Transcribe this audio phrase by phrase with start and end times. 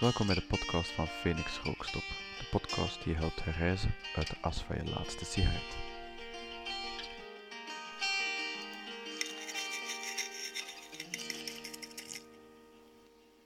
[0.00, 2.02] Welkom bij de podcast van Phoenix Rookstop.
[2.38, 5.76] De podcast die je helpt herreizen uit de as van je laatste sigaret.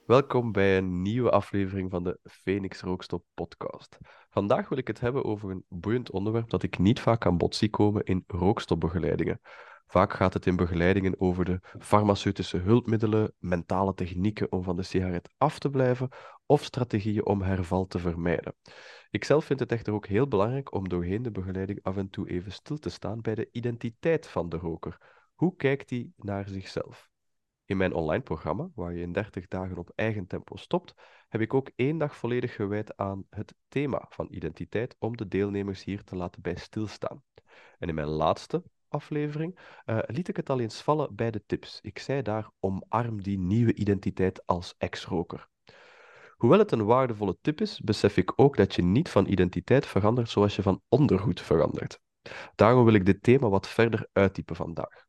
[0.07, 3.99] Welkom bij een nieuwe aflevering van de Phoenix Rookstop podcast.
[4.31, 7.55] Vandaag wil ik het hebben over een boeiend onderwerp dat ik niet vaak aan bod
[7.55, 9.41] zie komen in rookstopbegeleidingen.
[9.95, 15.31] Vaak gaat het in begeleidingen over de farmaceutische hulpmiddelen, mentale technieken om van de sigaret
[15.39, 16.09] af te blijven
[16.47, 18.55] of strategieën om herval te vermijden.
[19.11, 22.29] Ik zelf vind het echter ook heel belangrijk om doorheen de begeleiding af en toe
[22.29, 24.99] even stil te staan bij de identiteit van de roker.
[25.35, 27.09] Hoe kijkt hij naar zichzelf?
[27.65, 30.95] In mijn online programma, waar je in 30 dagen op eigen tempo stopt,
[31.29, 35.85] heb ik ook één dag volledig gewijd aan het thema van identiteit om de deelnemers
[35.85, 37.23] hier te laten bij stilstaan.
[37.79, 38.63] En in mijn laatste
[38.95, 41.79] aflevering uh, liet ik het al eens vallen bij de tips.
[41.83, 45.49] Ik zei daar: omarm die nieuwe identiteit als ex-roker.
[46.37, 50.31] Hoewel het een waardevolle tip is, besef ik ook dat je niet van identiteit verandert
[50.31, 52.01] zoals je van ondergoed verandert.
[52.55, 55.05] Daarom wil ik dit thema wat verder uittypen vandaag.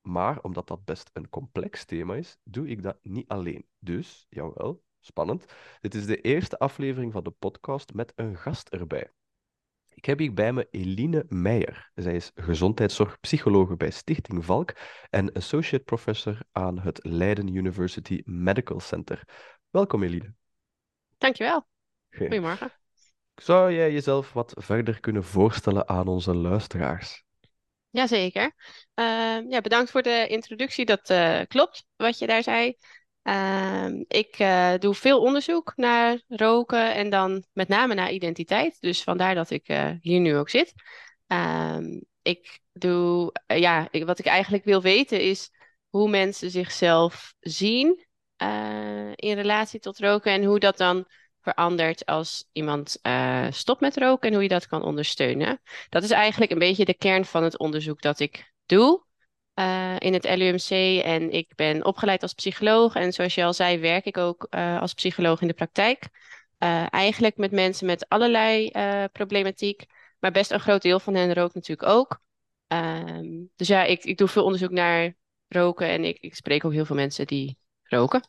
[0.00, 3.66] Maar omdat dat best een complex thema is, doe ik dat niet alleen.
[3.78, 5.44] Dus, jawel, spannend.
[5.80, 9.10] Dit is de eerste aflevering van de podcast met een gast erbij.
[9.96, 11.90] Ik heb hier bij me Eline Meijer.
[11.94, 14.72] Zij is gezondheidszorgpsychologe bij Stichting Valk
[15.10, 19.22] en associate professor aan het Leiden University Medical Center.
[19.70, 20.34] Welkom Eline.
[21.18, 21.66] Dankjewel.
[22.10, 22.72] Goedemorgen.
[23.34, 27.24] Zou jij jezelf wat verder kunnen voorstellen aan onze luisteraars?
[27.90, 28.54] Jazeker.
[28.94, 29.04] Uh,
[29.48, 30.84] ja, bedankt voor de introductie.
[30.84, 32.76] Dat uh, klopt wat je daar zei.
[33.26, 38.80] Uh, ik uh, doe veel onderzoek naar roken en dan met name naar identiteit.
[38.80, 40.72] Dus vandaar dat ik uh, hier nu ook zit.
[41.26, 45.50] Ehm, ik doe, ja, ik, wat ik eigenlijk wil weten is
[45.88, 48.04] hoe mensen zichzelf zien
[49.14, 51.06] in relatie tot roken en hoe dat dan
[51.40, 52.98] verandert als iemand
[53.50, 55.60] stopt met roken en hoe je dat kan ondersteunen.
[55.88, 59.06] Dat is eigenlijk een beetje de kern van het onderzoek dat ik doe.
[59.58, 62.94] Uh, in het LUMC en ik ben opgeleid als psycholoog.
[62.94, 66.08] En zoals je al zei, werk ik ook uh, als psycholoog in de praktijk.
[66.58, 68.70] Uh, eigenlijk met mensen met allerlei
[69.12, 69.84] problematiek,
[70.18, 72.20] maar best een groot deel van hen rookt natuurlijk ook.
[72.66, 75.14] Ehm, dus ja, ik, ik doe veel onderzoek naar
[75.48, 78.28] roken en ik, ik spreek ook heel veel mensen die roken.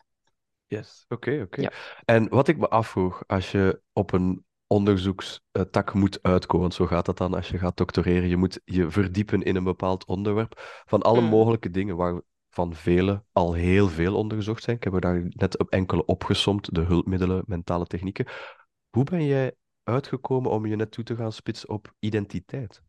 [0.67, 1.59] Yes, oké, okay, oké.
[1.59, 1.63] Okay.
[1.63, 1.71] Ja.
[2.05, 6.71] En wat ik me afvroeg, als je op een onderzoekstak moet uitkomen.
[6.71, 8.29] Zo gaat dat dan als je gaat doctoreren.
[8.29, 10.81] Je moet je verdiepen in een bepaald onderwerp.
[10.85, 11.27] Van alle mm.
[11.27, 14.75] mogelijke dingen waarvan vele al heel veel onderzocht zijn.
[14.75, 16.75] Ik heb er daar net op enkele opgesomd.
[16.75, 18.27] De hulpmiddelen, mentale technieken.
[18.89, 22.81] Hoe ben jij uitgekomen om je net toe te gaan spitsen op identiteit?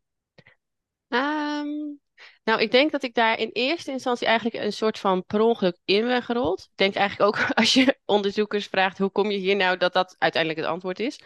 [1.09, 2.01] Um,
[2.45, 5.79] nou, ik denk dat ik daar in eerste instantie eigenlijk een soort van per ongeluk
[5.85, 6.61] in ben gerold.
[6.61, 10.17] Ik denk eigenlijk ook als je onderzoekers vraagt hoe kom je hier nou, dat dat
[10.19, 11.21] uiteindelijk het antwoord is.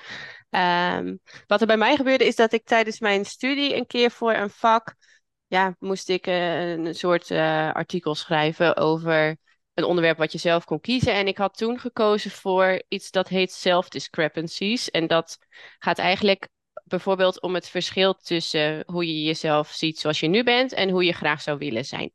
[0.54, 4.32] Um, wat er bij mij gebeurde is dat ik tijdens mijn studie een keer voor
[4.32, 4.94] een vak,
[5.46, 9.36] ja, moest ik uh, een soort uh, artikel schrijven over
[9.74, 11.14] een onderwerp wat je zelf kon kiezen.
[11.14, 14.90] En ik had toen gekozen voor iets dat heet self-discrepancies.
[14.90, 15.38] En dat
[15.78, 16.48] gaat eigenlijk
[16.84, 21.04] bijvoorbeeld om het verschil tussen hoe je jezelf ziet zoals je nu bent en hoe
[21.04, 22.12] je graag zou willen zijn.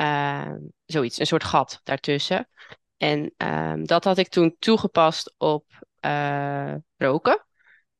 [0.00, 2.48] Uh, zoiets, een soort gat daartussen.
[2.96, 5.64] En um, dat had ik toen toegepast op
[6.00, 7.46] uh, roken.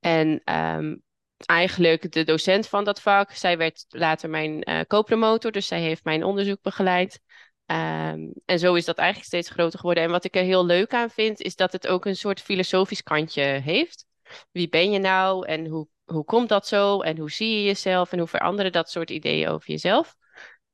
[0.00, 1.02] En um,
[1.44, 6.04] eigenlijk de docent van dat vak, zij werd later mijn uh, co-promotor, dus zij heeft
[6.04, 7.20] mijn onderzoek begeleid.
[7.66, 10.04] Um, en zo is dat eigenlijk steeds groter geworden.
[10.04, 13.02] En wat ik er heel leuk aan vind, is dat het ook een soort filosofisch
[13.02, 14.06] kantje heeft.
[14.52, 18.12] Wie ben je nou en hoe hoe komt dat zo en hoe zie je jezelf
[18.12, 20.16] en hoe veranderen dat soort ideeën over jezelf.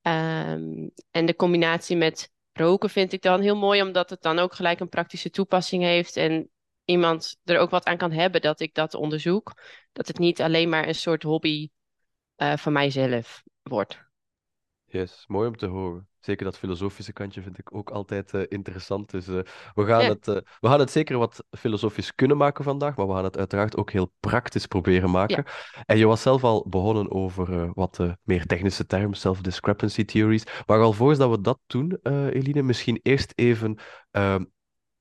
[0.02, 4.54] Um, en de combinatie met roken vind ik dan heel mooi, omdat het dan ook
[4.54, 6.50] gelijk een praktische toepassing heeft en
[6.84, 9.53] iemand er ook wat aan kan hebben dat ik dat onderzoek.
[9.93, 11.69] Dat het niet alleen maar een soort hobby
[12.37, 14.03] uh, van mijzelf wordt.
[14.84, 16.09] Yes, mooi om te horen.
[16.21, 19.11] Zeker dat filosofische kantje vind ik ook altijd uh, interessant.
[19.11, 19.41] Dus uh,
[19.75, 20.09] we, gaan ja.
[20.09, 23.39] het, uh, we gaan het zeker wat filosofisch kunnen maken vandaag, maar we gaan het
[23.39, 25.45] uiteraard ook heel praktisch proberen maken.
[25.47, 25.83] Ja.
[25.84, 30.45] En je was zelf al begonnen over wat meer technische termen, self-discrepancy theories.
[30.66, 33.78] Maar alvorens dat we dat doen, Eline, misschien eerst even
[34.10, 34.45] ehm,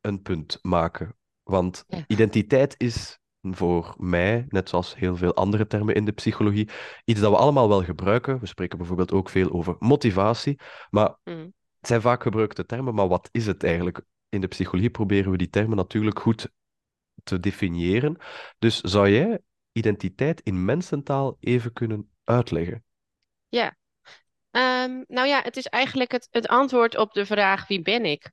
[0.01, 1.15] een punt maken.
[1.43, 2.03] Want ja.
[2.07, 6.69] identiteit is voor mij, net zoals heel veel andere termen in de psychologie,
[7.05, 8.39] iets dat we allemaal wel gebruiken.
[8.39, 10.59] We spreken bijvoorbeeld ook veel over motivatie,
[10.89, 11.53] maar mm.
[11.77, 14.01] het zijn vaak gebruikte termen, maar wat is het eigenlijk?
[14.29, 16.49] In de psychologie proberen we die termen natuurlijk goed
[17.23, 18.17] te definiëren.
[18.59, 19.39] Dus zou jij
[19.71, 22.83] identiteit in mensentaal even kunnen uitleggen?
[23.49, 23.77] Ja,
[24.51, 28.31] um, nou ja, het is eigenlijk het, het antwoord op de vraag wie ben ik?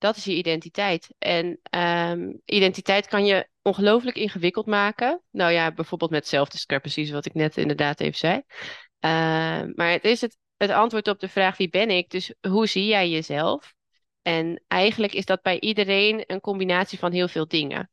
[0.00, 1.14] Dat is je identiteit.
[1.18, 5.22] En ehm, identiteit kan je ongelooflijk ingewikkeld maken.
[5.30, 8.42] Nou ja, bijvoorbeeld met zelfdiscrepancies, wat ik net inderdaad even zei.
[8.98, 12.10] Ehm, maar het is het, antwoord op de vraag wie ben ik?
[12.10, 13.74] Dus hoe zie jij jezelf?
[14.22, 17.90] En eigenlijk is dat bij iedereen een combinatie van heel veel dingen.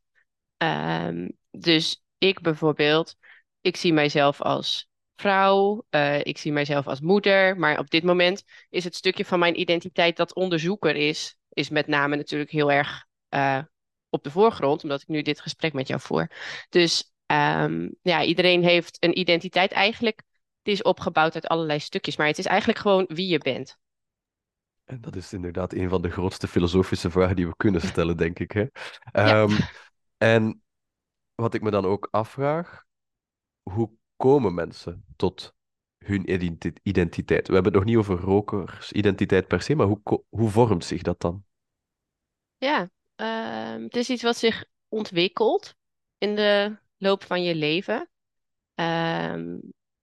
[0.58, 3.16] Ehm, dus ik bijvoorbeeld,
[3.62, 8.44] ik zie mijzelf als vrouw, uh, ik zie mijzelf als moeder, maar op dit moment
[8.70, 13.06] is het stukje van mijn identiteit dat onderzoeker is, is met name natuurlijk heel erg
[13.30, 13.62] uh,
[14.10, 16.32] op de voorgrond, omdat ik nu dit gesprek met jou voer.
[16.70, 20.24] Dus um, ja, iedereen heeft een identiteit eigenlijk,
[20.62, 23.78] die is opgebouwd uit allerlei stukjes, maar het is eigenlijk gewoon wie je bent.
[24.86, 28.40] En dat is inderdaad een van de grootste filosofische vragen die we kunnen stellen, denk
[28.40, 28.52] ik.
[28.52, 28.66] Hè?
[29.12, 29.42] Ja.
[29.42, 29.58] Um,
[30.18, 30.62] en
[31.36, 32.84] wat ik me dan ook afvraag,
[33.62, 35.56] hoe komen mensen tot
[36.08, 36.32] hun
[36.84, 37.48] identiteit?
[37.48, 41.22] We hebben het nog niet over rokersidentiteit per se, maar hoe, hoe vormt zich dat
[41.22, 41.46] dan?
[42.58, 42.90] Ja,
[43.22, 45.76] uh, het is iets wat zich ontwikkelt
[46.18, 48.10] in de loop van je leven.
[48.76, 49.56] Uh,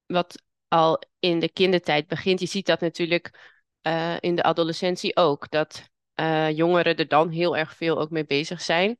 [0.07, 2.41] wat al in de kindertijd begint.
[2.41, 5.51] Je ziet dat natuurlijk uh, in de adolescentie ook.
[5.51, 5.91] Dat
[6.21, 8.99] uh, jongeren er dan heel erg veel ook mee bezig zijn.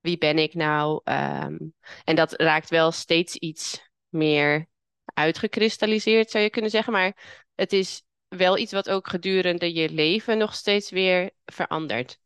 [0.00, 1.00] Wie ben ik nou?
[1.04, 1.74] Um,
[2.04, 4.66] en dat raakt wel steeds iets meer
[5.14, 6.92] uitgekristalliseerd, zou je kunnen zeggen.
[6.92, 7.16] Maar
[7.54, 12.18] het is wel iets wat ook gedurende je leven nog steeds weer verandert.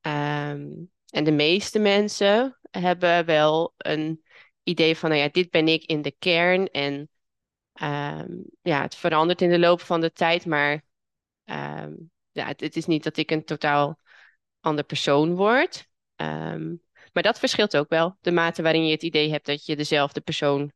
[0.00, 4.22] Um, en de meeste mensen hebben wel een
[4.62, 6.68] idee van, nou ja, dit ben ik in de kern.
[6.70, 7.10] En
[7.82, 10.72] um, ja, het verandert in de loop van de tijd, maar
[11.44, 13.98] um, ja, het, het, is niet dat ik een totaal
[14.60, 15.88] ander persoon word.
[17.12, 18.16] maar dat verschilt ook wel.
[18.20, 20.72] De mate waarin je het idee hebt dat je dezelfde persoon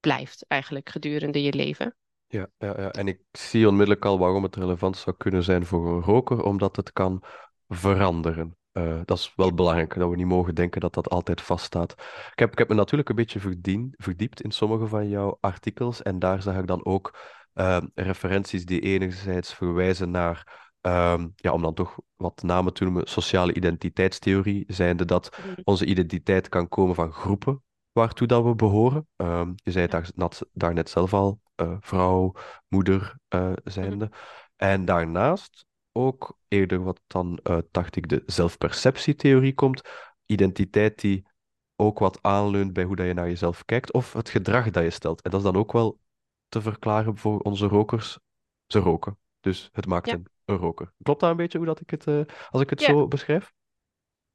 [0.00, 1.96] blijft eigenlijk gedurende je leven.
[2.26, 5.88] Ja, ja, ja, en ik zie onmiddellijk al waarom het relevant zou kunnen zijn voor
[5.88, 7.22] een roker, omdat het kan
[7.68, 8.56] veranderen.
[8.72, 11.92] Uh, dat is wel belangrijk, dat we niet mogen denken dat dat altijd vaststaat.
[12.32, 16.02] Ik heb, ik heb me natuurlijk een beetje verdien, verdiept in sommige van jouw artikels
[16.02, 17.18] en daar zag ik dan ook
[17.54, 23.06] uh, referenties die enerzijds verwijzen naar, um, ja, om dan toch wat namen te noemen,
[23.06, 25.60] sociale identiteitstheorie, zijnde dat Mhm.
[25.64, 27.62] onze identiteit kan komen van groepen
[27.96, 29.08] waartoe dat we behoren.
[29.16, 32.34] Um, je zei het daar, net, daar net zelf al, uh, vrouw,
[32.68, 34.10] moeder uh, zijnde.
[34.56, 39.82] En daarnaast ook eerder wat dan, uh, dacht ik, de zelfperceptietheorie komt.
[40.26, 41.26] Identiteit die
[41.76, 44.90] ook wat aanleunt bij hoe dat je naar jezelf kijkt of het gedrag dat je
[44.90, 45.22] stelt.
[45.22, 45.98] En dat is dan ook wel
[46.48, 48.18] te verklaren voor onze rokers.
[48.66, 50.12] Ze roken, dus het maakt Ja.
[50.12, 50.92] hen een roker.
[51.02, 52.06] Klopt dat een beetje hoe dat ik het,
[52.50, 52.86] als ik het Ja.
[52.86, 53.52] zo beschrijf?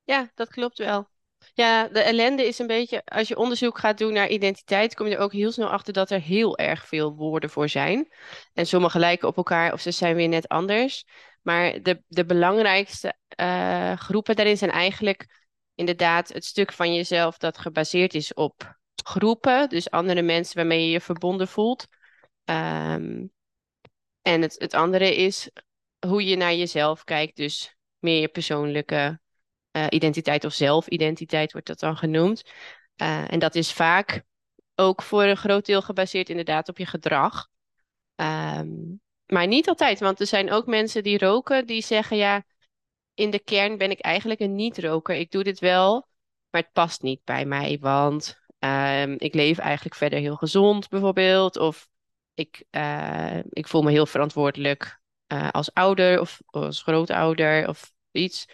[0.04, 1.10] Ja, dat klopt wel.
[1.54, 5.16] Ja, de ellende is een beetje, als je onderzoek gaat doen naar identiteit, kom je
[5.16, 8.14] er ook heel snel achter dat er heel erg veel woorden voor zijn.
[8.54, 11.06] En sommige lijken op elkaar of ze zijn weer net anders.
[11.42, 15.46] Maar de, de belangrijkste uh, groepen daarin zijn eigenlijk
[15.76, 20.92] inderdaad het stuk van jezelf dat gebaseerd is op groepen, dus andere mensen waarmee je
[20.92, 21.88] je verbonden voelt.
[22.46, 23.32] Um,
[24.22, 25.50] en het, het andere is
[26.08, 29.20] hoe je naar jezelf kijkt, dus meer je persoonlijke
[29.72, 32.44] uh, identiteit of zelfidentiteit wordt dat dan genoemd.
[33.02, 34.24] Uh, en dat is vaak
[34.76, 37.48] ook voor een groot deel gebaseerd inderdaad op je gedrag.
[38.16, 42.44] Um, maar niet altijd, want er zijn ook mensen die roken die zeggen ja,
[43.14, 45.16] in de kern ben ik eigenlijk een niet-roker.
[45.16, 46.08] Ik doe dit wel,
[46.50, 51.58] maar het past niet bij mij, want um, ik leef eigenlijk verder heel gezond bijvoorbeeld.
[51.58, 51.88] Of
[52.34, 55.00] ik, uh, ik voel me heel verantwoordelijk
[55.52, 58.48] als ouder of als grootouder of iets.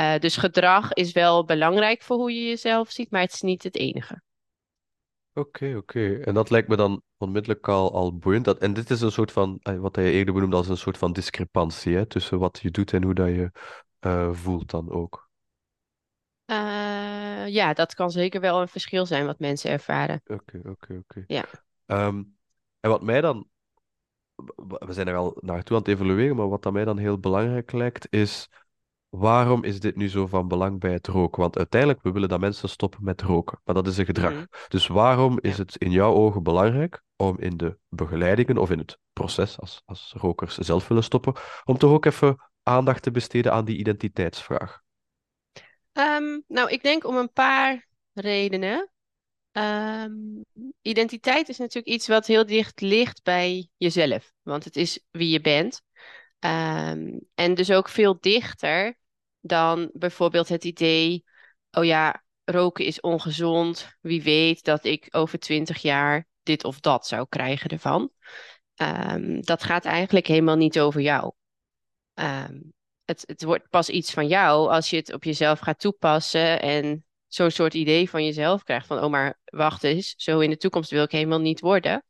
[0.00, 3.62] Uh, dus gedrag is wel belangrijk voor hoe je jezelf ziet, maar het is niet
[3.62, 4.22] het enige.
[5.34, 5.98] Oké, okay, oké.
[5.98, 6.20] Okay.
[6.20, 8.44] En dat lijkt me dan onmiddellijk al, al boeiend.
[8.44, 10.98] Dat, en dit is een soort van, uh, wat je eerder benoemde als een soort
[10.98, 13.50] van discrepantie hè, tussen wat je doet en hoe dat je
[14.00, 15.28] uh, voelt dan ook.
[16.50, 20.20] Uh, ja, dat kan zeker wel een verschil zijn wat mensen ervaren.
[20.26, 21.24] Oké, okay, oké, oké.
[21.26, 21.44] Ja.
[21.86, 22.36] Um,
[22.80, 23.48] en wat mij dan,
[24.66, 27.72] we zijn er al naartoe aan het evalueren, maar wat dat mij dan heel belangrijk
[27.72, 28.48] lijkt, is
[29.08, 31.40] waarom is dit nu zo van belang bij het roken?
[31.40, 34.32] Want uiteindelijk, we willen dat mensen stoppen met roken, maar dat is een gedrag.
[34.32, 34.44] Mhm.
[34.68, 38.98] Dus waarom is het in jouw ogen belangrijk om in de begeleidingen of in het
[39.12, 41.34] proces, als, als rokers zelf willen stoppen,
[41.64, 44.80] om toch ook even aandacht te besteden aan die identiteitsvraag?
[45.92, 48.90] Um, nou, ik denk om een paar redenen.
[49.52, 50.44] Um,
[50.82, 55.40] identiteit is natuurlijk iets wat heel dicht ligt bij jezelf, want het is wie je
[55.40, 55.82] bent.
[56.38, 58.98] Um, en dus ook veel dichter
[59.40, 61.24] dan bijvoorbeeld het idee,
[61.70, 63.96] oh ja, roken is ongezond.
[64.00, 68.10] Wie weet dat ik over twintig jaar dit of dat zou krijgen ervan.
[68.76, 71.32] Um, dat gaat eigenlijk helemaal niet over jou.
[72.14, 72.74] Um,
[73.04, 77.04] het, het wordt pas iets van jou als je het op jezelf gaat toepassen en
[77.26, 80.90] zo'n soort idee van jezelf krijgt van, oh maar wacht eens, zo in de toekomst
[80.90, 82.04] wil ik helemaal niet worden.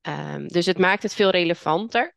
[0.00, 2.13] Ehm, dus het maakt het veel relevanter,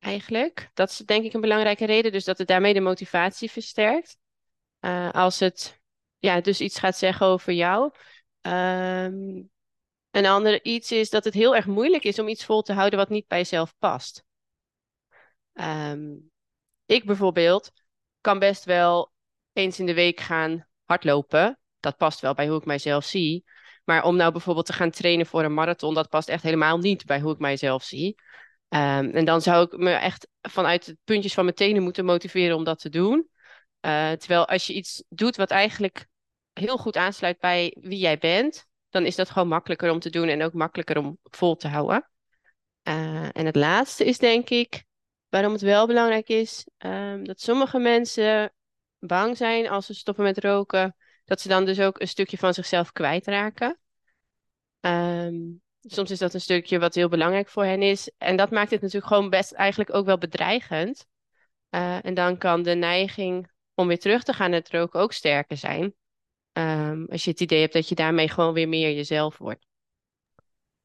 [0.00, 0.70] eigenlijk.
[0.74, 4.16] Dat is denk ik een belangrijke reden, dus dat het daarmee de motivatie versterkt.
[4.80, 5.80] Uh, als het
[6.18, 7.92] ja, dus iets gaat zeggen over jou.
[8.40, 9.50] Um,
[10.10, 12.98] een ander iets is dat het heel erg moeilijk is om iets vol te houden
[12.98, 14.24] wat niet bij jezelf past.
[15.52, 16.30] Um,
[16.86, 17.72] ik bijvoorbeeld
[18.20, 19.12] kan best wel
[19.52, 21.58] eens in de week gaan hardlopen.
[21.80, 23.44] Dat past wel bij hoe ik mijzelf zie.
[23.84, 27.04] Maar om nou bijvoorbeeld te gaan trainen voor een marathon, dat past echt helemaal niet
[27.04, 28.14] bij hoe ik mijzelf zie.
[28.74, 32.56] Um, en dan zou ik me echt vanuit de puntjes van mijn tenen moeten motiveren
[32.56, 33.28] om dat te doen.
[33.86, 36.06] Uh, terwijl als je iets doet wat eigenlijk
[36.52, 40.28] heel goed aansluit bij wie jij bent, dan is dat gewoon makkelijker om te doen
[40.28, 42.10] en ook makkelijker om vol te houden.
[42.88, 44.84] Uh, en het laatste is denk ik
[45.28, 48.52] waarom het wel belangrijk is, um, dat sommige mensen
[48.98, 52.54] bang zijn als ze stoppen met roken, dat ze dan dus ook een stukje van
[52.54, 53.78] zichzelf kwijtraken.
[54.80, 58.10] Um, soms is dat een stukje wat heel belangrijk voor hen is.
[58.18, 61.06] En dat maakt het natuurlijk gewoon best eigenlijk ook wel bedreigend.
[61.70, 65.12] Uh, en dan kan de neiging om weer terug te gaan naar het roken ook
[65.12, 65.94] sterker zijn.
[66.52, 69.66] Um, als je het idee hebt dat je daarmee gewoon weer meer jezelf wordt.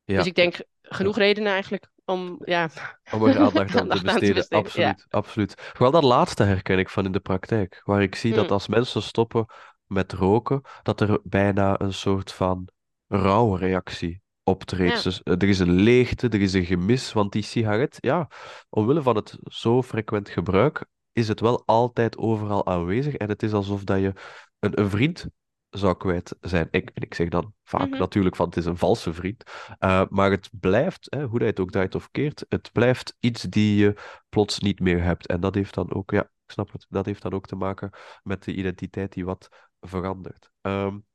[0.04, 0.18] Ja.
[0.18, 2.70] Dus ik denk genoeg redenen eigenlijk om, ja,
[3.12, 4.48] om er aandacht aan, te, besteden.
[4.50, 5.54] Absoluut, absoluut.
[5.58, 7.82] Vooral dat laatste herken ik van in de praktijk.
[7.84, 8.54] Waar ik zie dat hmm.
[8.54, 9.46] als mensen stoppen
[9.86, 12.70] met roken, dat er bijna een soort van
[13.08, 15.04] rouwreactie optreedt.
[15.04, 18.30] Dus eh, er is een leegte, er is een gemis, want die sigaret, ja,
[18.70, 23.16] omwille van het zo frequent gebruik, is het wel altijd overal aanwezig.
[23.16, 24.14] En het is alsof dat je
[24.60, 25.28] een, een vriend
[25.70, 26.68] zou kwijt zijn.
[26.72, 28.00] Ik, en ik zeg dan vaak mhm.
[28.00, 29.44] natuurlijk van het is een valse vriend.
[29.80, 33.16] Uh, maar het blijft, hè, hoe dat je het ook draait of keert, het blijft
[33.20, 33.94] iets die je
[34.30, 35.28] plots niet meer hebt.
[35.28, 37.90] En dat heeft dan ook, ja, ik snap het, dat heeft dan ook te maken
[38.24, 39.50] met de identiteit die wat
[39.80, 40.50] verandert.
[40.62, 41.06] Um,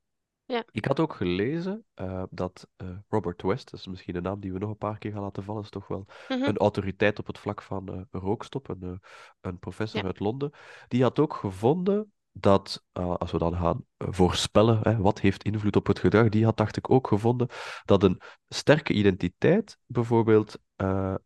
[0.50, 0.64] ja.
[0.71, 4.52] Ik had ook gelezen uh, dat uh, Robert West, dat is misschien een naam die
[4.52, 6.42] we nog een paar keer gaan laten vallen, is toch wel -hmm.
[6.42, 9.00] een autoriteit op het vlak van uh, rookstop, een,
[9.40, 10.07] een professor ja.
[10.07, 10.50] uit Londen,
[10.88, 15.87] die had ook gevonden dat, als we dan gaan voorspellen, hè, wat heeft invloed op
[15.87, 17.49] het gedrag, die had, dacht ik, ook gevonden
[17.85, 20.59] dat een sterke identiteit bijvoorbeeld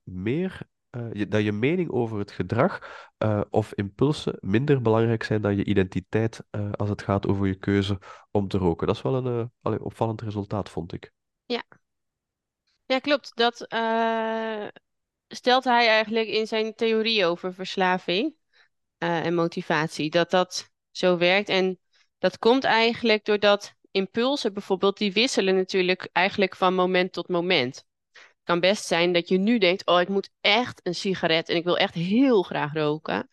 [0.02, 0.60] meer,
[1.12, 2.80] je, dat je mening over het gedrag
[3.50, 7.98] of impulsen minder belangrijk zijn dan je identiteit als het gaat over je keuze
[8.30, 8.86] om te roken.
[8.86, 9.26] Dat is wel
[9.62, 11.12] een opvallend resultaat, vond ik.
[11.44, 11.62] Ja,
[12.86, 13.36] ja klopt.
[13.36, 13.56] Dat
[15.28, 18.34] stelt hij eigenlijk in zijn theorie over verslaving
[18.98, 20.10] en motivatie.
[20.10, 21.48] Dat dat zo werkt.
[21.48, 21.78] En
[22.18, 27.84] dat komt eigenlijk doordat impulsen bijvoorbeeld, die wisselen natuurlijk eigenlijk van moment tot moment.
[28.44, 31.64] Kan best zijn dat je nu denkt, oh, ik moet echt een sigaret en ik
[31.64, 33.28] wil echt heel graag roken.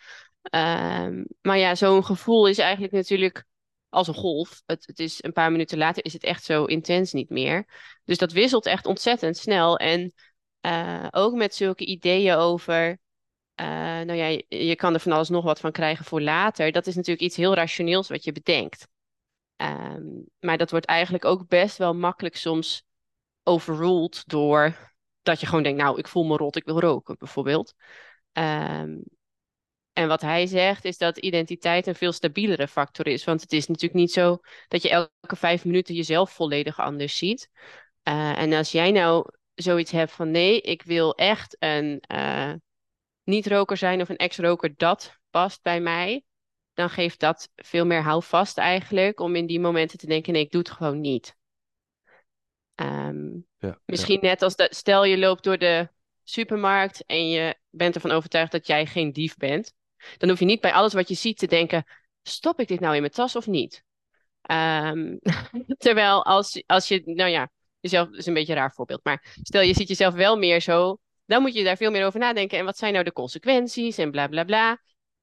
[0.52, 3.46] Um, maar ja, zo'n gevoel is eigenlijk natuurlijk
[3.90, 4.62] als een golf.
[4.66, 7.66] Het, het, is een paar minuten later is het echt zo intens niet meer.
[8.04, 9.78] Dus dat wisselt echt ontzettend snel.
[9.78, 10.14] En
[10.62, 13.00] uh, ook met zulke ideeën over
[13.62, 13.68] uh,
[14.02, 16.72] nou ja, je, kan er van alles nog wat van krijgen voor later.
[16.72, 18.88] Dat is natuurlijk iets heel rationeels wat je bedenkt.
[19.58, 22.84] Um, maar dat wordt eigenlijk ook best wel makkelijk soms
[23.44, 24.91] overruled door
[25.22, 27.74] dat je gewoon denkt, nou, ik voel me rot, ik wil roken, bijvoorbeeld.
[28.34, 29.04] Um,
[29.94, 33.24] en wat hij zegt is dat identiteit een veel stabielere factor is.
[33.24, 37.50] Want het is natuurlijk niet zo dat je elke vijf minuten jezelf volledig anders ziet.
[38.04, 42.54] Uh, en als jij nou zoiets hebt van nee, ik wil echt een, uh,
[43.24, 46.24] niet-roker zijn of een ex-roker, dat past bij mij,
[46.74, 50.52] dan geeft dat veel meer houvast eigenlijk om in die momenten te denken, nee, ik
[50.52, 51.36] doe het gewoon niet.
[52.82, 55.90] Um, ja, misschien net als dat, stel je loopt door de
[56.24, 59.74] supermarkt en je bent ervan overtuigd dat jij geen dief bent,
[60.18, 61.84] dan hoef je niet bij alles wat je ziet te denken,
[62.24, 63.84] stop ik dit nou in mijn tas of niet?
[64.52, 65.20] Um,
[65.78, 69.62] terwijl als, als je, nou ja, jezelf is een beetje een raar voorbeeld, maar stel
[69.62, 71.00] je ziet jezelf wel meer zo
[71.32, 72.58] dan moet je daar veel meer over nadenken.
[72.58, 74.72] En wat zijn nou de consequenties en bla bla bla.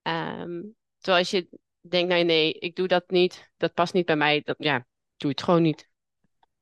[0.02, 1.48] Um, terwijl als je
[1.80, 4.86] denkt, nee, nee, ik doe dat niet, dat past niet bij mij, dat, ja,
[5.16, 5.87] doe het gewoon niet.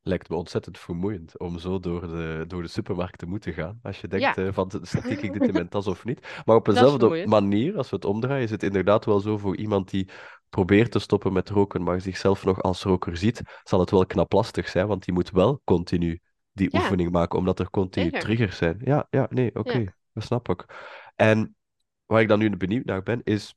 [0.07, 3.79] Lijkt me ontzettend vermoeiend om zo door de, door de supermarkt te moeten gaan.
[3.83, 4.43] Als je denkt, ja.
[4.43, 6.43] uh, van, steek ik dit in mijn tas of niet?
[6.45, 9.91] Maar op dezelfde manier, als we het omdraaien, is het inderdaad wel zo voor iemand
[9.91, 10.09] die
[10.49, 14.33] probeert te stoppen met roken, maar zichzelf nog als roker ziet, zal het wel knap
[14.33, 16.21] lastig zijn, want die moet wel continu
[16.53, 18.81] die oefening maken, omdat er continu triggers zijn.
[18.85, 20.65] Ja, ja nee, oké, dat snap ik.
[21.17, 21.57] En
[22.07, 23.55] waar ik dan nu benieuwd naar ben, is: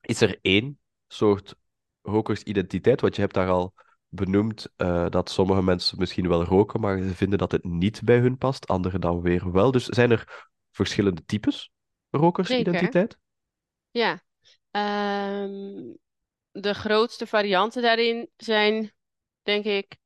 [0.00, 1.54] is er één soort
[2.02, 3.00] rokersidentiteit?
[3.00, 3.74] Want je hebt daar al
[4.10, 8.18] benoemd uh, dat sommige mensen misschien wel roken, maar ze vinden dat het niet bij
[8.18, 9.70] hun past, anderen dan weer wel.
[9.70, 11.70] Dus zijn er verschillende types
[12.10, 13.18] rokersidentiteit?
[13.90, 14.22] Ja.
[14.70, 15.92] Ehm,
[16.52, 18.92] de grootste varianten daarin zijn,
[19.42, 19.96] denk ik,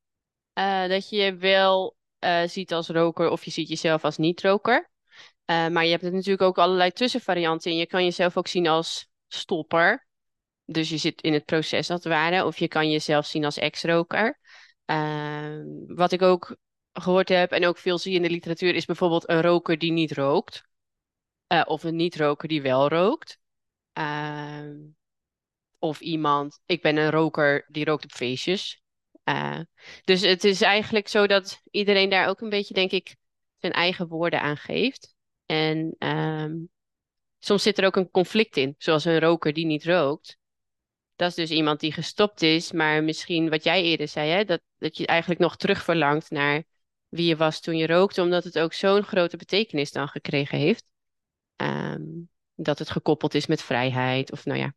[0.53, 4.91] eh, dat je je wel eh, ziet als roker of je ziet jezelf als niet-roker.
[5.45, 7.77] Eh, maar je hebt natuurlijk ook allerlei tussenvarianten in.
[7.77, 10.07] Je kan jezelf ook zien als stopper.
[10.64, 12.44] Dus je zit in het proces als het ware.
[12.44, 14.38] Of je kan jezelf zien als ex-roker.
[14.85, 16.56] Ehm, wat ik ook
[16.92, 20.12] gehoord heb en ook veel zie in de literatuur is bijvoorbeeld een roker die niet
[20.12, 20.73] rookt.
[21.66, 23.38] of een niet-roker die wel rookt.
[23.92, 24.76] Ehm,
[25.78, 28.83] of iemand, ik ben een roker die rookt op feestjes.
[29.25, 29.61] Uh,
[30.04, 33.16] dus het is eigenlijk zo dat iedereen daar ook een beetje, denk ik,
[33.59, 35.14] zijn eigen woorden aan geeft.
[35.47, 36.68] En um,
[37.38, 40.38] soms zit er ook een conflict in, zoals een roker die niet rookt.
[41.16, 44.61] Dat is dus iemand die gestopt is, maar misschien wat jij eerder zei, hè, dat,
[44.78, 46.64] dat je eigenlijk nog terug verlangt naar
[47.09, 50.85] wie je was toen je rookte, omdat het ook zo'n grote betekenis dan gekregen heeft.
[51.56, 54.75] Um, dat het gekoppeld is met vrijheid of nou ja,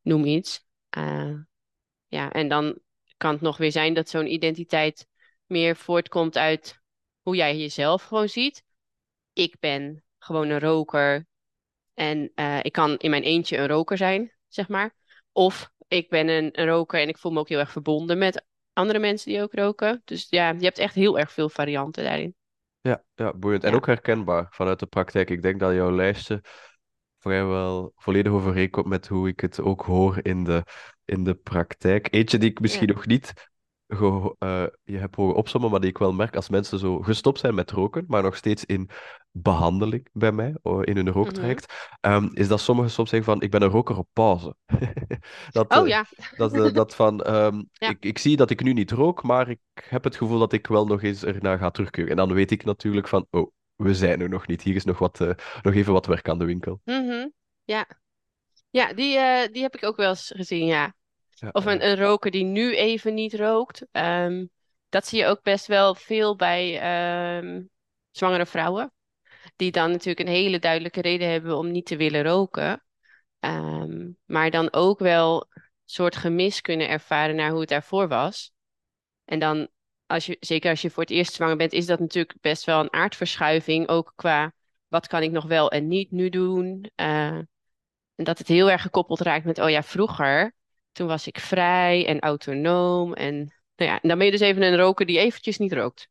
[0.00, 0.64] noem iets.
[0.98, 1.34] Uh,
[2.06, 2.78] ja, en dan
[3.16, 5.06] kan het nog weer zijn dat zo'n identiteit
[5.46, 6.80] meer voortkomt uit
[7.22, 8.64] hoe jij jezelf gewoon ziet.
[9.32, 11.26] Ik ben gewoon een roker
[11.94, 14.94] en uh, ik kan in mijn eentje een roker zijn, zeg maar.
[15.32, 18.44] Of ik ben een, een, roker en ik voel me ook heel erg verbonden met
[18.72, 20.02] andere mensen die ook roken.
[20.04, 22.34] Dus ja, je hebt echt heel erg veel varianten daarin.
[22.80, 23.64] Ja, ja boeiend.
[23.64, 25.30] En ook herkenbaar vanuit de praktijk.
[25.30, 26.42] Ik denk dat jouw lijstje
[27.18, 30.62] vrijwel volledig overeenkomt met hoe ik het ook hoor in de,
[31.04, 32.08] in de praktijk.
[32.10, 33.32] Eentje die ik misschien nog niet
[33.88, 37.54] uh, je hebt horen opzommen, maar die ik wel merk als mensen zo gestopt zijn
[37.54, 38.90] met roken, maar nog steeds in
[39.30, 42.24] behandeling bij mij, in hun rooktraject, mm -hmm.
[42.24, 44.56] um, is dat sommigen soms zeggen van, ik ben een roker op pauze.
[45.50, 46.04] dat, oh ja.
[46.36, 47.88] dat, uh, dat van, um, ja.
[47.88, 50.66] ik, ik zie dat ik nu niet rook, maar ik heb het gevoel dat ik
[50.66, 52.10] wel nog eens ernaar ga terugkeren.
[52.10, 54.62] En dan weet ik natuurlijk van, oh, we zijn er nog niet.
[54.62, 55.30] Hier is nog, wat, uh,
[55.62, 56.80] nog even wat werk aan de winkel.
[56.84, 57.32] Mm -hmm.
[57.64, 57.86] Ja,
[58.70, 60.94] ja die, uh, die heb ik ook wel eens gezien, ja.
[61.38, 63.86] Ja of een, een, roker die nu even niet rookt.
[63.92, 64.50] Um,
[64.88, 67.70] dat zie je ook best wel veel bij um,
[68.10, 68.92] zwangere vrouwen.
[69.56, 72.84] Die dan natuurlijk een hele duidelijke reden hebben om niet te willen roken.
[73.40, 78.52] Um, maar dan ook wel een soort gemis kunnen ervaren naar hoe het daarvoor was.
[79.24, 79.68] En dan
[80.06, 82.80] als je, zeker als je voor het eerst zwanger bent, is dat natuurlijk best wel
[82.80, 83.88] een aardverschuiving.
[83.88, 84.52] Ook qua
[84.88, 86.90] wat kan ik nog wel en niet nu doen.
[86.96, 87.38] Uh,
[88.14, 90.54] en dat het heel erg gekoppeld raakt met, oh ja, vroeger,
[90.96, 93.12] toen was ik vrij en autonoom.
[93.12, 93.36] En,
[93.76, 96.08] nou ja, en dan ben je dus even een roker die eventjes niet rookt.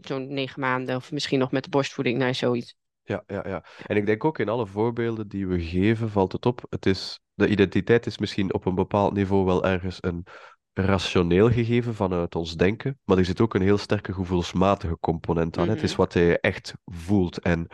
[0.00, 2.74] Zo'n negen maanden of misschien nog met de borstvoeding, naar nou, zoiets.
[3.02, 3.64] Ja, ja, ja.
[3.86, 6.66] En ik denk ook in alle voorbeelden die we geven, valt het op.
[6.68, 10.26] Het is, de identiteit is misschien op een bepaald niveau wel ergens een
[10.72, 15.68] rationeel gegeven vanuit ons denken, maar er zit ook een heel sterke gevoelsmatige component aan.
[15.68, 16.00] Het is mhm.
[16.00, 17.38] wat je echt voelt.
[17.38, 17.66] En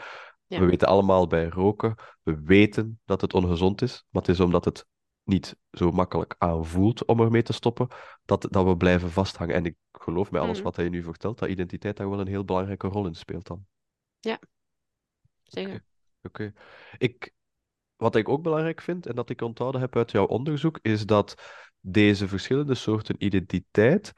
[0.46, 4.64] we weten allemaal bij roken, we weten dat het ongezond is, maar het is omdat
[4.64, 4.86] het
[5.28, 7.88] niet zo makkelijk aanvoelt om ermee te stoppen,
[8.24, 9.54] dat, dat we blijven vasthangen.
[9.54, 10.64] En ik geloof bij alles mhm.
[10.64, 13.66] wat hij nu vertelt, dat identiteit daar wel een heel belangrijke rol in speelt dan.
[14.20, 14.38] Ja,
[15.42, 15.84] zeker.
[16.22, 16.52] Oké.
[16.98, 17.32] Ik,
[17.96, 21.34] wat ik ook belangrijk vind, en dat ik onthouden heb uit jouw onderzoek, is dat
[21.80, 24.12] deze verschillende soorten identiteit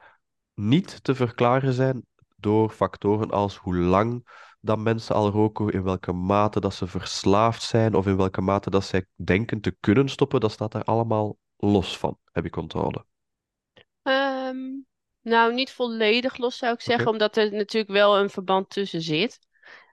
[0.53, 4.27] niet te verklaren zijn door factoren als hoe lang
[4.61, 8.69] dat mensen al roken, in welke mate dat ze verslaafd zijn of in welke mate
[8.69, 13.05] dat zij denken te kunnen stoppen, dat staat daar allemaal los van, heb ik onthouden.
[14.03, 14.85] Um,
[15.21, 19.39] nou, niet volledig los zou ik zeggen, omdat er natuurlijk wel een verband tussen zit.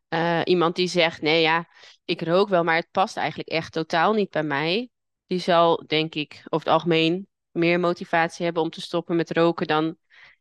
[0.09, 1.68] Uh, iemand die zegt, nee ja,
[2.04, 4.88] ik rook wel, maar het past eigenlijk echt totaal niet bij mij.
[5.26, 9.66] Die zal, denk ik, over het algemeen meer motivatie hebben om te stoppen met roken
[9.66, 9.96] dan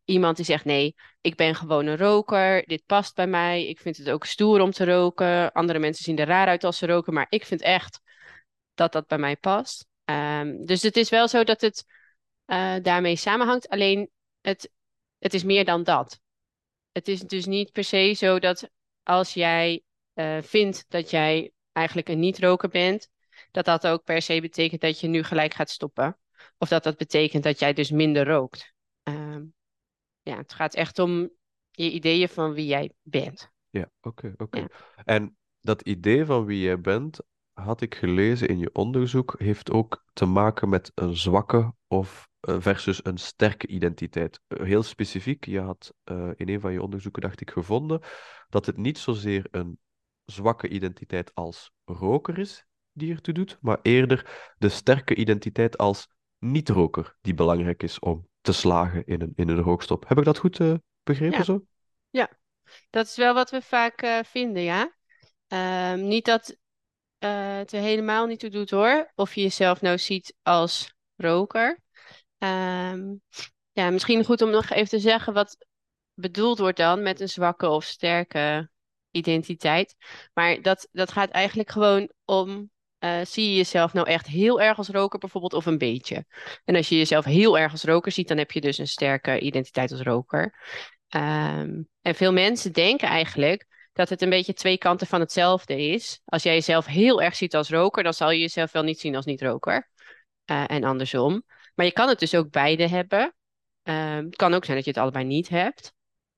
[0.08, 3.96] iemand die zegt: nee, ik ben gewoon een roker, dit past bij mij, ik vind
[3.96, 5.52] het ook stoer om te roken.
[5.52, 8.00] Andere mensen zien er raar uit als ze roken, maar ik vind echt
[8.74, 9.86] dat dat bij mij past.
[10.04, 11.84] Um, dus het is wel zo dat het
[12.46, 14.70] uh, daarmee samenhangt, alleen het,
[15.18, 16.20] het is meer dan dat.
[16.92, 18.70] Het is dus niet per se zo dat
[19.02, 19.82] als jij
[20.14, 23.08] uh, vindt dat jij eigenlijk een niet-roker bent,
[23.50, 26.18] dat dat ook per se betekent dat je nu gelijk gaat stoppen.
[26.58, 28.72] Of dat dat betekent dat jij dus minder rookt.
[29.04, 29.36] Uh,
[30.28, 31.30] ja, het gaat echt om
[31.70, 33.50] je ideeën van wie jij bent.
[33.70, 34.66] Ja, oké, oké.
[35.04, 37.20] En dat idee van wie jij bent,
[37.52, 42.56] had ik gelezen in je onderzoek, heeft ook te maken met een zwakke of uh,
[42.58, 44.40] versus een sterke identiteit.
[44.48, 48.00] Uh, heel specifiek, je had uh, in een van je onderzoeken, dacht ik, gevonden
[48.48, 49.78] dat het niet zozeer een
[50.24, 57.16] zwakke identiteit als roker is die ertoe doet, maar eerder de sterke identiteit als niet-roker
[57.20, 60.08] die belangrijk is om te slagen in een, in een rookstop.
[60.08, 61.44] Heb ik dat goed uh, begrepen ja.
[61.44, 61.64] zo?
[62.10, 62.30] Ja,
[62.90, 64.96] dat is wel wat we vaak uh, vinden, ja.
[65.92, 66.56] Um, niet dat
[67.24, 69.12] uh, het er helemaal niet toe doet hoor.
[69.14, 71.80] Of je jezelf nou ziet als roker.
[72.38, 73.14] Ehm,
[73.72, 75.66] ja, misschien goed om nog even te zeggen wat
[76.14, 78.70] bedoeld wordt dan met een zwakke of sterke
[79.10, 79.96] identiteit.
[80.34, 84.78] Maar dat, dat gaat eigenlijk gewoon om, uh, zie je jezelf nou echt heel erg
[84.78, 86.24] als roker bijvoorbeeld of een beetje?
[86.64, 89.40] En als je jezelf heel erg als roker ziet, dan heb je dus een sterke
[89.40, 90.54] identiteit als roker.
[91.16, 96.20] Um, en veel mensen denken eigenlijk dat het een beetje twee kanten van hetzelfde is.
[96.24, 99.16] Als jij jezelf heel erg ziet als roker, dan zal je jezelf wel niet zien
[99.16, 99.90] als niet-roker.
[100.50, 101.42] Uh, en andersom.
[101.74, 103.34] Maar je kan het dus ook beide hebben.
[103.84, 105.92] Uh, het kan ook zijn dat je het allebei niet hebt.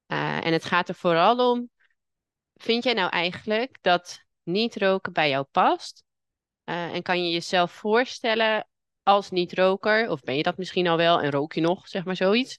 [0.07, 1.71] Uh, en het gaat er vooral om,
[2.55, 6.05] vind jij nou eigenlijk dat niet-roken bij jou past?
[6.71, 8.69] Uh, en kan je jezelf voorstellen
[9.03, 10.11] als niet-roker?
[10.11, 12.59] Of ben je dat misschien al wel en rook je nog, zeg maar zoiets?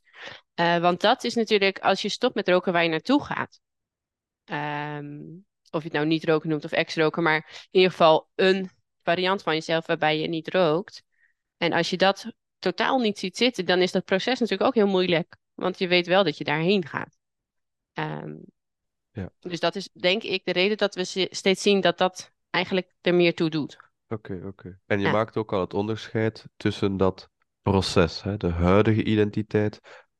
[0.55, 3.59] Uh, want dat is natuurlijk, als je stopt met roken, waar je naartoe gaat.
[4.51, 8.69] Um, of je het nou niet roken noemt of ex-roken, maar in ieder geval een
[9.03, 11.03] variant van jezelf waarbij je niet rookt.
[11.57, 14.87] En als je dat totaal niet ziet zitten, dan is dat proces natuurlijk ook heel
[14.87, 15.37] moeilijk.
[15.53, 17.17] Want je weet wel dat je daarheen gaat.
[17.93, 18.43] Um,
[19.11, 19.31] ja.
[19.39, 23.15] Dus dat is denk ik de reden dat we steeds zien dat dat eigenlijk er
[23.15, 23.90] meer toe doet.
[24.11, 24.47] Oké, okay, oké.
[24.47, 24.79] Okay.
[24.85, 25.11] En je ja.
[25.11, 27.29] maakt ook al het onderscheid tussen dat
[27.61, 29.79] proces, hè, de huidige identiteit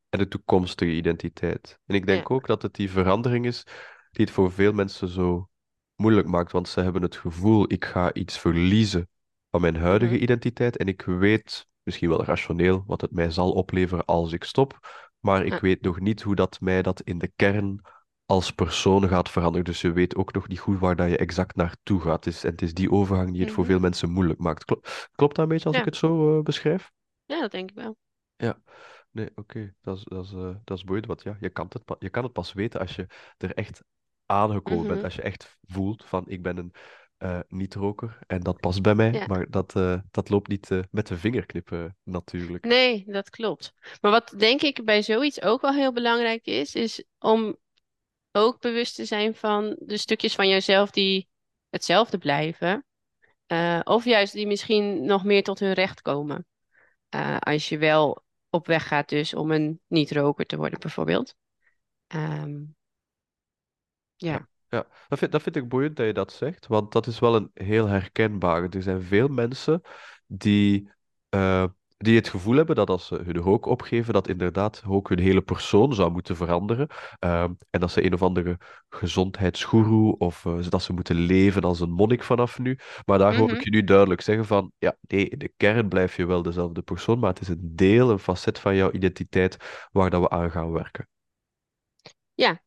[0.10, 1.80] en de toekomstige identiteit.
[1.86, 2.36] En ik denk ja.
[2.36, 3.64] ook dat het die verandering is
[4.12, 5.50] die het voor veel mensen zo
[5.96, 9.10] moeilijk maakt, want ze hebben het gevoel, ik ga iets verliezen
[9.50, 10.24] van mijn huidige mm-hmm.
[10.24, 14.80] identiteit en ik weet, misschien wel rationeel, wat het mij zal opleveren als ik stop,
[15.20, 17.82] maar ik weet nog niet hoe dat mij dat in de kern
[18.32, 19.66] als persoon gaat veranderen.
[19.66, 22.26] Dus je weet ook nog niet goed waar dat je exact naartoe gaat.
[22.26, 24.66] Het is, en het is die overgang die het voor veel mensen moeilijk maakt.
[24.66, 25.82] Klopt, klopt dat een beetje als Ja.
[25.82, 26.92] ik het zo eh, beschrijf?
[27.26, 27.96] Ja, dat denk ik wel.
[28.36, 28.62] Ja,
[29.12, 29.74] nee, oké.
[29.82, 32.24] Dat is, dat is, eh, dat is boeiend, want ja, je kan het, je kan
[32.24, 33.06] het pas weten als je
[33.38, 33.84] er echt
[34.26, 34.96] aangekomen bent.
[34.96, 35.06] Mhm.
[35.06, 36.74] Als je echt voelt van, ik ben een
[37.18, 39.12] eh, niet-roker en dat past bij mij.
[39.12, 39.28] Ja.
[39.28, 39.74] Maar dat,
[40.12, 42.66] dat loopt niet met de vingerknippen natuurlijk.
[42.66, 43.74] Nee, dat klopt.
[44.02, 47.58] Maar wat denk ik bij zoiets ook wel heel belangrijk is, is om
[48.32, 51.30] ook bewust te zijn van de stukjes van jezelf die
[51.70, 52.86] hetzelfde blijven.
[53.46, 56.46] Eh, of juist die misschien nog meer tot hun recht komen.
[57.10, 61.36] Eh, als je wel op weg gaat dus om een niet-roker te worden bijvoorbeeld.
[62.08, 62.60] Ehm,
[64.16, 64.50] ja.
[64.68, 67.36] Ja, dat vind, dat vind ik boeiend dat je dat zegt, want dat is wel
[67.36, 68.70] een heel herkenbare.
[68.70, 69.82] Er zijn veel mensen
[70.26, 70.92] die,
[71.30, 71.66] eh,
[72.04, 75.42] die het gevoel hebben dat als ze hun rook opgeven, dat inderdaad ook hun hele
[75.42, 76.88] persoon zou moeten veranderen.
[77.20, 78.58] Ehm, en dat ze een of andere
[78.90, 82.78] gezondheidsgoeroe of eh, dat ze moeten leven als een monnik vanaf nu.
[83.06, 83.64] Maar daar hoor ik Mhm.
[83.64, 87.20] je nu duidelijk zeggen van, ja, nee, in de kern blijf je wel dezelfde persoon,
[87.20, 89.58] maar het is een deel, een facet van jouw identiteit
[89.92, 91.08] waar dat we aan gaan werken.
[92.36, 92.62] Ja,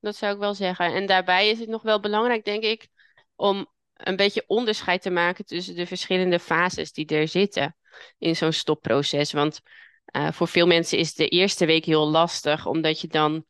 [0.00, 0.94] dat zou ik wel zeggen.
[0.94, 2.88] En daarbij is het nog wel belangrijk, denk ik,
[3.36, 7.76] om een beetje onderscheid te maken tussen de verschillende fases die er zitten
[8.18, 9.32] in zo'n stopproces.
[9.32, 9.60] Want
[10.04, 13.44] eh, voor veel mensen is de eerste week heel lastig, omdat je dan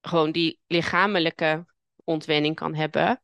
[0.00, 1.66] gewoon die lichamelijke
[2.04, 3.22] ontwenning kan hebben.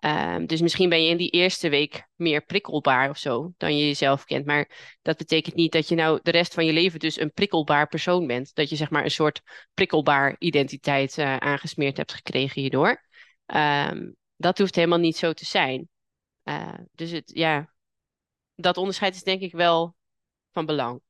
[0.00, 3.86] Ehm, dus misschien ben je in die eerste week meer prikkelbaar of zo dan je
[3.86, 4.46] jezelf kent.
[4.46, 7.88] Maar dat betekent niet dat je nou de rest van je leven dus een prikkelbaar
[7.88, 8.54] persoon bent.
[8.54, 9.42] Dat je zeg maar een soort
[9.74, 13.04] prikkelbaar identiteit eh, aangesmeerd hebt gekregen hierdoor.
[13.46, 15.88] Ehm, dat hoeft helemaal niet zo te zijn.
[16.42, 17.72] Eh, dus het, ja,
[18.60, 19.94] dat onderscheid is denk ik wel
[20.52, 21.00] van belang.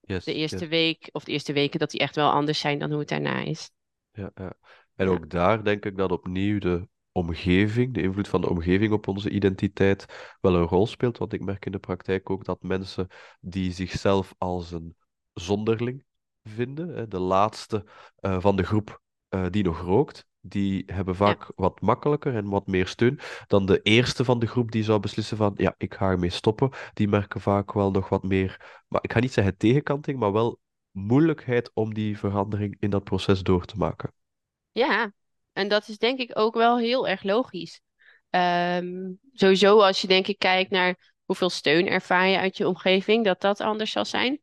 [0.00, 0.40] Yes, De yes.
[0.40, 3.08] eerste week of de eerste weken dat die echt wel anders zijn dan hoe het
[3.08, 3.70] daarna is.
[4.12, 4.52] Ja, ja.
[4.94, 5.12] En Ja.
[5.12, 9.30] ook daar denk ik dat opnieuw de omgeving, de invloed van de omgeving op onze
[9.30, 11.18] identiteit wel een rol speelt.
[11.18, 13.06] Want ik merk in de praktijk ook dat mensen
[13.40, 14.96] die zichzelf als een
[15.32, 16.04] zonderling
[16.42, 17.84] vinden, de laatste
[18.16, 21.36] eh, van de groep eh, die nog rookt, die hebben Ja.
[21.36, 25.00] vaak wat makkelijker en wat meer steun dan de eerste van de groep die zou
[25.00, 26.70] beslissen van ja, ik ga ermee stoppen.
[26.94, 30.60] Die merken vaak wel nog wat meer, maar ik ga niet zeggen tegenkanting, maar wel
[30.90, 34.12] moeilijkheid om die verandering in dat proces door te maken.
[34.72, 35.12] Ja,
[35.52, 37.80] en dat is denk ik ook wel heel erg logisch.
[38.30, 43.24] Ehm, sowieso als je denk ik kijkt naar hoeveel steun ervaar je uit je omgeving,
[43.24, 44.40] dat dat anders zal zijn.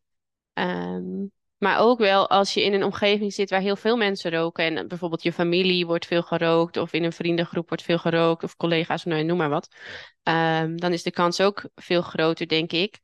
[0.53, 1.25] Ehm,
[1.65, 4.87] maar ook wel als je in een omgeving zit waar heel veel mensen roken en
[4.87, 9.03] bijvoorbeeld je familie wordt veel gerookt of in een vriendengroep wordt veel gerookt of collega's,
[9.03, 9.67] nou, noem maar wat.
[10.23, 12.99] Ehm, dan is de kans ook veel groter, denk ik,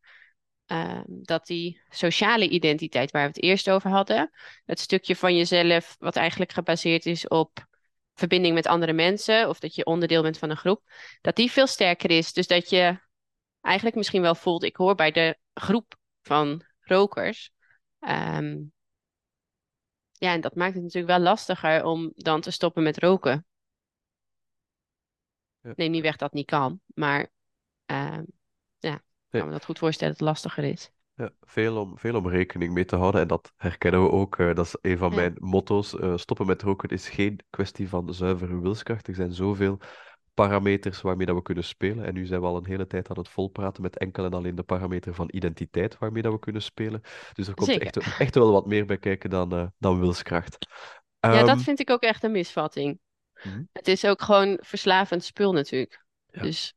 [0.66, 4.32] ehm, dat die sociale identiteit waar we het eerst over hadden,
[4.66, 7.66] het stukje van jezelf wat eigenlijk gebaseerd is op
[8.14, 10.82] verbinding met andere mensen of dat je onderdeel bent van een groep,
[11.22, 12.34] dat die veel sterker is.
[12.34, 13.00] Dus dat je
[13.62, 17.52] eigenlijk misschien wel voelt, ik hoor bij de groep van rokers.
[18.02, 18.58] Ehm,
[20.12, 23.46] ja, en dat maakt het natuurlijk wel lastiger om dan te stoppen met roken.
[25.64, 25.74] Ja.
[25.76, 27.32] Neem niet weg dat niet kan, maar
[27.86, 28.24] ehm,
[28.80, 29.42] ja, ik Nee.
[29.42, 30.92] kan me dat goed voorstellen dat het lastiger is.
[31.16, 34.38] Ja, veel om, veel om rekening mee te houden en dat herkennen we ook.
[34.40, 35.16] eh, dat is een van Ja.
[35.16, 35.96] mijn motto's.
[36.00, 39.08] Eh, stoppen met roken is geen kwestie van zuivere wilskracht.
[39.08, 39.80] Er zijn zoveel
[40.34, 42.06] parameters waarmee dat we kunnen spelen.
[42.06, 44.56] En nu zijn we al een hele tijd aan het volpraten met enkel en alleen
[44.56, 47.02] de parameter van identiteit waarmee dat we kunnen spelen.
[47.34, 50.58] Dus er komt echt, echt wel wat meer bij kijken dan, eh, dan wilskracht.
[51.20, 53.00] Ja, Ehm, dat vind ik ook echt een misvatting.
[53.44, 53.64] mhm.
[53.72, 56.06] Het is ook gewoon verslavend spul natuurlijk.
[56.26, 56.42] Ja.
[56.42, 56.74] Dus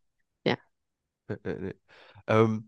[1.27, 1.73] Nee, nee, nee.
[2.25, 2.61] Ehm,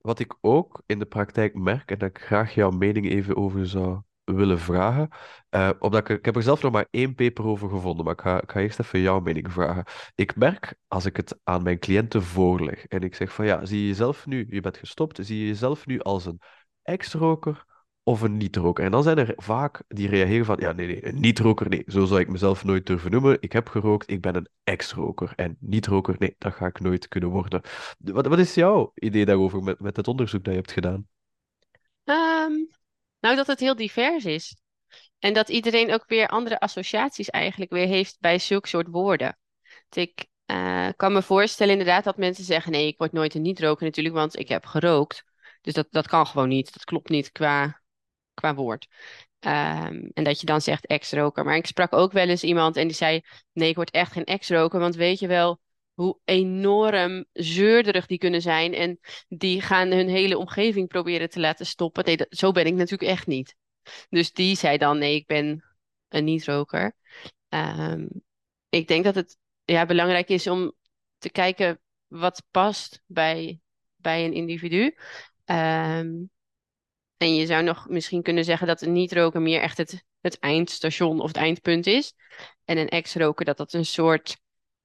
[0.00, 3.66] wat ik ook in de praktijk merk en dat ik graag jouw mening even over
[3.66, 4.00] zou
[4.34, 5.08] willen vragen,
[5.48, 8.42] eh, omdat ik, heb er zelf nog maar één paper over gevonden, maar ik ga,
[8.42, 9.84] ik ga eerst even jouw mening vragen.
[10.14, 13.80] Ik merk als ik het aan mijn cliënten voorleg en ik zeg van ja, zie
[13.80, 16.40] je jezelf nu, je bent gestopt, zie je jezelf nu als een
[16.82, 17.64] ex-roker
[18.02, 18.84] of een niet-roker?
[18.84, 22.04] En dan zijn er vaak die reageren van ja, nee, nee, een niet-roker, nee, zo
[22.04, 23.36] zou ik mezelf nooit durven noemen.
[23.40, 27.30] Ik heb gerookt, ik ben een ex-roker en niet-roker, nee, dat ga ik nooit kunnen
[27.30, 27.60] worden.
[27.98, 31.06] Wat, wat is jouw idee daarover met, met het onderzoek dat je hebt gedaan?
[32.04, 32.52] Ehm,
[33.20, 34.56] nou, dat het heel divers is.
[35.18, 39.38] En dat iedereen ook weer andere associaties eigenlijk weer heeft bij zulke soort woorden.
[39.90, 43.84] Ik eh, kan me voorstellen inderdaad dat mensen zeggen, nee, ik word nooit een niet-roker
[43.84, 45.24] natuurlijk, want ik heb gerookt.
[45.60, 46.72] Dus dat, dat kan gewoon niet.
[46.72, 47.80] Dat klopt niet qua,
[48.34, 48.88] qua woord.
[49.38, 51.44] Ehm, en dat je dan zegt ex-roker.
[51.44, 53.20] Maar ik sprak ook wel eens iemand en die zei,
[53.52, 55.60] nee, ik word echt geen ex-roker, want weet je wel
[55.98, 61.66] hoe enorm zeurderig die kunnen zijn en die gaan hun hele omgeving proberen te laten
[61.66, 62.04] stoppen.
[62.04, 63.56] Nee, dat- zo ben ik natuurlijk echt niet.
[64.08, 65.64] Dus die zei dan, nee, ik ben
[66.08, 66.94] een niet-roker.
[67.48, 68.06] Ehm,
[68.68, 70.72] ik denk dat het ja, belangrijk is om
[71.18, 73.60] te kijken wat past bij,
[73.96, 74.96] bij een individu.
[75.44, 76.14] Ehm,
[77.16, 81.20] en je zou nog misschien kunnen zeggen dat een niet-roker meer echt het, het eindstation
[81.20, 82.14] of het eindpunt is.
[82.64, 84.36] En een ex-roker dat dat een soort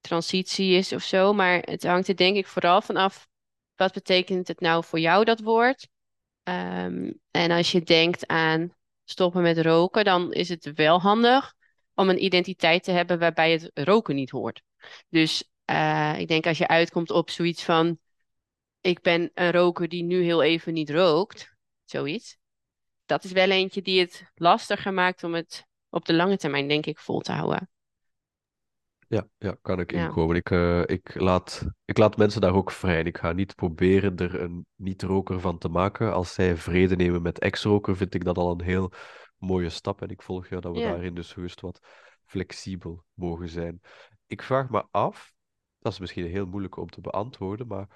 [0.04, 1.34] transitie is of zo.
[1.34, 3.28] Maar het hangt er denk ik vooral vanaf,
[3.76, 5.88] wat betekent het nou voor jou, dat woord?
[6.44, 11.54] Ehm, en als je denkt aan stoppen met roken, dan is het wel handig
[11.94, 14.62] om een identiteit te hebben waarbij het roken niet hoort.
[15.10, 18.00] Dus eh, ik denk als je uitkomt op zoiets van,
[18.82, 22.38] ik ben een roker die nu heel even niet rookt, zoiets.
[23.06, 26.86] Dat is wel eentje die het lastiger maakt om het op de lange termijn, denk
[26.86, 27.70] ik, vol te houden.
[29.14, 30.06] Ja, ja, kan ik Ja.
[30.06, 30.36] inkomen.
[30.36, 33.04] Ik, eh, ik laat, ik laat mensen daar ook vrij.
[33.04, 36.14] Ik ga niet proberen er een niet-roker van te maken.
[36.14, 38.92] Als zij vrede nemen met ex-roker, vind ik dat al een heel
[39.38, 40.02] mooie stap.
[40.02, 40.92] En ik volg jou dat we Ja.
[40.92, 41.80] daarin dus gerust wat
[42.26, 43.82] flexibel mogen zijn.
[44.28, 45.34] Ik vraag me af,
[45.80, 47.88] dat is misschien heel moeilijk om te beantwoorden, maar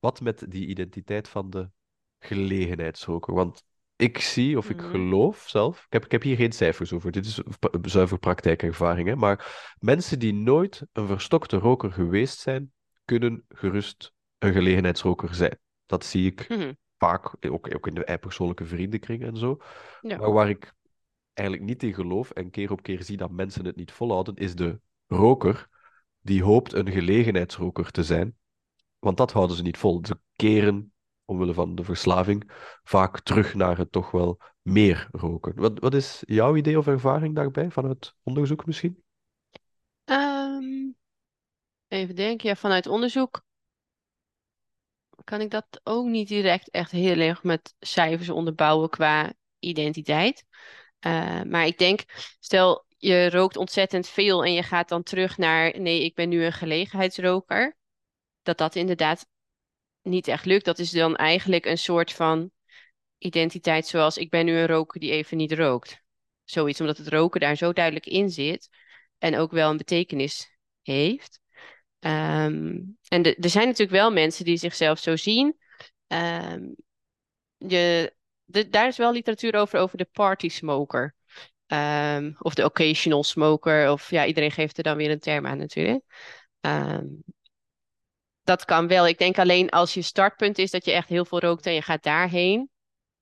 [0.00, 1.70] wat met die identiteit van de
[2.18, 3.34] gelegenheidsroker?
[3.34, 3.64] Want
[4.02, 4.90] ik zie, of ik Mhm.
[4.90, 7.40] geloof zelf, ik heb, ik heb hier geen cijfers over, dit is
[7.82, 12.72] zuiver praktijkervaring, hè, maar mensen die nooit een verstokte roker geweest zijn,
[13.04, 15.58] kunnen gerust een gelegenheidsroker zijn.
[15.86, 16.72] Dat zie ik Mhm.
[16.98, 19.56] vaak, ook, ook in de persoonlijke vriendenkring en zo.
[20.00, 20.16] Ja.
[20.16, 20.72] Maar waar ik
[21.32, 24.54] eigenlijk niet in geloof en keer op keer zie dat mensen het niet volhouden, is
[24.54, 25.68] de roker
[26.20, 28.36] die hoopt een gelegenheidsroker te zijn.
[28.98, 30.00] Want dat houden ze niet vol.
[30.06, 30.91] Ze keren,
[31.32, 32.50] omwille van de verslaving,
[32.82, 35.54] vaak terug naar het toch wel meer roken.
[35.56, 39.02] Wat, wat is jouw idee of ervaring daarbij, vanuit onderzoek misschien?
[40.04, 40.90] Ehm,
[41.88, 43.42] even denken, ja, vanuit onderzoek
[45.24, 50.44] kan ik dat ook niet direct echt heel erg met cijfers onderbouwen qua identiteit.
[50.98, 52.04] Eh, maar ik denk,
[52.40, 56.44] stel je rookt ontzettend veel en je gaat dan terug naar, nee, ik ben nu
[56.44, 57.76] een gelegenheidsroker.
[58.42, 59.26] Dat dat inderdaad
[60.02, 60.64] niet echt lukt.
[60.64, 62.50] Dat is dan eigenlijk een soort van
[63.18, 66.02] identiteit zoals ik ben nu een roker die even niet rookt.
[66.44, 68.68] Zoiets, omdat het roken daar zo duidelijk in zit
[69.18, 71.40] en ook wel een betekenis heeft.
[71.98, 75.56] Ehm, en er zijn natuurlijk wel mensen die zichzelf zo zien.
[76.06, 76.62] Ehm,
[77.56, 78.14] je,
[78.70, 81.14] daar is wel literatuur over, over de party smoker.
[81.66, 83.90] Ehm, of de occasional smoker.
[83.90, 86.04] Of ja, iedereen geeft er dan weer een term aan natuurlijk.
[88.44, 89.08] Dat kan wel.
[89.08, 91.82] Ik denk alleen als je startpunt is dat je echt heel veel rookt en je
[91.82, 92.70] gaat daarheen,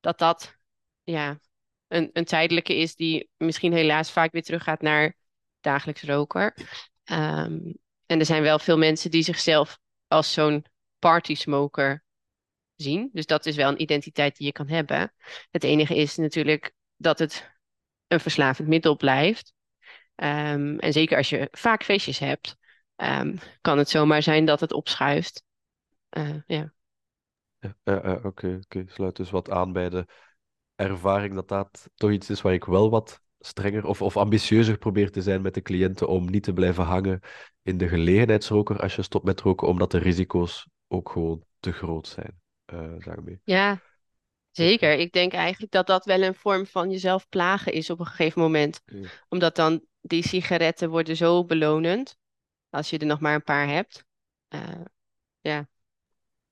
[0.01, 0.57] dat dat
[1.03, 1.41] ja,
[1.89, 5.15] een, een tijdelijke is die misschien helaas vaak weer teruggaat naar
[5.61, 6.55] dagelijks roker.
[7.05, 7.73] Ehm,
[8.07, 10.65] en er zijn wel veel mensen die zichzelf als zo'n
[10.99, 12.05] party smoker
[12.77, 13.11] zien.
[13.13, 15.13] Dus dat is wel een identiteit die je kan hebben.
[15.51, 17.51] Het enige is natuurlijk dat het
[18.07, 19.53] een verslavend middel blijft.
[20.15, 22.57] Ehm, en zeker als je vaak feestjes hebt,
[23.01, 25.45] ehm, kan het zomaar zijn dat het opschuift.
[26.09, 26.73] Eh, ja.
[28.23, 28.85] Oké, oké.
[28.87, 30.07] Sluit dus wat aan bij de
[30.75, 35.13] ervaring dat dat toch iets is waar ik wel wat strenger of, of ambitieuzer probeert
[35.13, 37.21] te zijn met de cliënten om niet te blijven hangen
[37.63, 42.09] in de gelegenheidsroker als je stopt met roken, omdat de risico's ook gewoon te groot
[42.09, 42.41] zijn,
[42.73, 43.35] uh.
[43.45, 43.83] Ja,
[44.51, 44.93] zeker.
[44.93, 48.43] Ik denk eigenlijk dat dat wel een vorm van jezelf plagen is op een gegeven
[48.43, 48.83] moment.
[49.29, 52.17] Omdat dan die sigaretten worden zo belonend,
[52.71, 54.05] als je er nog maar een paar hebt.
[54.49, 54.85] Uh,
[55.41, 55.69] ja.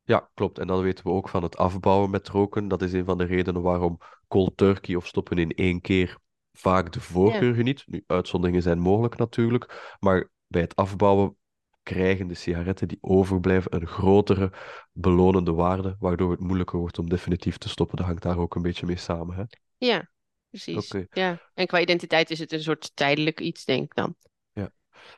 [0.02, 0.58] Ja, klopt.
[0.58, 2.68] En dan weten we ook van het afbouwen met roken.
[2.68, 6.18] Dat is een van de redenen waarom cold turkey of stoppen in één keer
[6.52, 7.82] vaak de voorkeur geniet.
[7.86, 11.36] Nu, uitzonderingen zijn mogelijk natuurlijk, maar bij het afbouwen
[11.82, 14.52] krijgen de sigaretten die overblijven een grotere
[14.92, 17.96] belonende waarde, waardoor het moeilijker wordt om definitief te stoppen.
[17.96, 19.36] Dat hangt daar ook een beetje mee samen.
[19.36, 19.42] Hè?
[19.76, 20.10] Ja,
[20.50, 20.94] precies.
[21.10, 21.50] Ja.
[21.54, 24.14] En qua identiteit is het een soort tijdelijk iets, denk ik dan.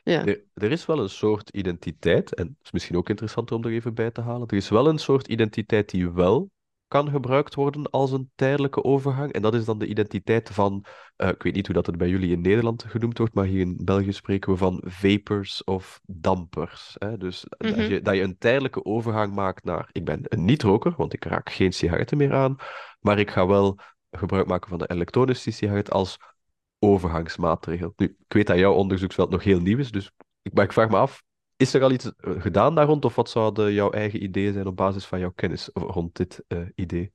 [0.03, 0.25] Ja.
[0.25, 3.71] Er, er, is wel een soort identiteit, en het is misschien ook interessant om er
[3.71, 4.47] even bij te halen.
[4.47, 6.49] Er is wel een soort identiteit die wel
[6.91, 9.31] kan gebruikt worden als een tijdelijke overgang.
[9.31, 10.85] En dat is dan de identiteit van,
[11.17, 13.59] uh, ik weet niet hoe dat het bij jullie in Nederland genoemd wordt, maar hier
[13.59, 16.95] in België spreken we van vapors of dampers.
[16.99, 17.17] Hè?
[17.17, 17.81] Dus dat, mhm.
[17.81, 21.49] je, dat je een tijdelijke overgang maakt naar, ik ben een niet-roker, want ik raak
[21.49, 22.55] geen sigaretten meer aan,
[22.99, 23.79] maar ik ga wel
[24.11, 26.17] gebruik maken van de elektronische sigaret als
[26.83, 27.93] overgangsmaatregel.
[27.95, 31.23] Nu, ik weet dat jouw onderzoeksveld nog heel nieuw is, dus ik, vraag me af,
[31.55, 34.67] is er al iets eh, gedaan daar rond, of wat zouden jouw eigen ideeën zijn
[34.67, 37.11] op basis van jouw kennis rond dit uh, idee?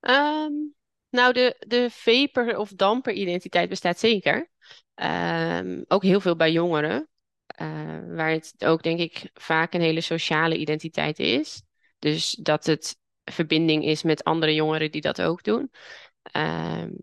[0.00, 0.74] Um,
[1.10, 4.50] nou, de, de vapor- of damper-identiteit bestaat zeker.
[4.94, 7.08] Um, ook heel veel bij jongeren,
[7.60, 7.68] uh,
[8.16, 11.62] waar het ook denk ik vaak een hele sociale identiteit is.
[11.98, 15.70] Dus dat het verbinding is met andere jongeren die dat ook doen.
[16.32, 16.96] Um,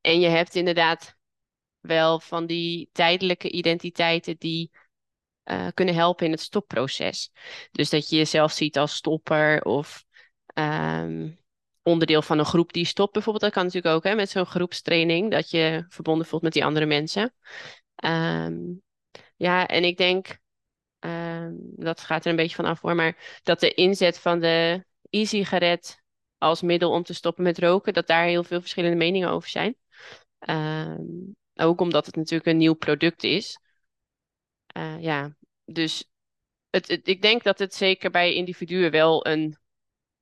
[0.00, 1.18] en je hebt inderdaad
[1.80, 4.70] wel van die tijdelijke identiteiten die
[5.44, 7.32] uh, kunnen helpen in het stopproces.
[7.72, 10.04] Dus dat je jezelf ziet als stopper of
[10.54, 11.38] um,
[11.82, 13.44] onderdeel van een groep die stopt bijvoorbeeld.
[13.44, 16.86] Dat kan natuurlijk ook hè, met zo'n groepstraining, dat je verbonden voelt met die andere
[16.86, 17.34] mensen.
[18.04, 18.82] Um,
[19.36, 20.38] ja, en ik denk,
[20.98, 24.84] um, dat gaat er een beetje van af hoor, maar dat de inzet van de
[25.10, 26.02] e-sigaret
[26.38, 29.76] als middel om te stoppen met roken, dat daar heel veel verschillende meningen over zijn.
[30.48, 33.60] Um, ook omdat het natuurlijk een nieuw product is.
[34.76, 36.10] Uh, ja, dus
[36.70, 39.58] het, het, ik denk dat het zeker bij individuen wel een,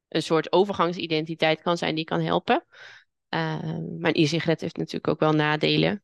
[0.09, 2.65] een soort overgangsidentiteit kan zijn die kan helpen.
[3.35, 3.63] Uh,
[3.99, 6.03] maar een e-sigaret heeft natuurlijk ook wel nadelen.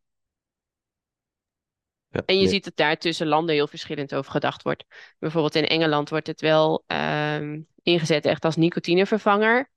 [2.08, 4.84] Ja, en je ziet dat daar tussen landen heel verschillend over gedacht wordt.
[5.18, 9.70] Bijvoorbeeld in Engeland wordt het wel um, ingezet echt als nicotinevervanger.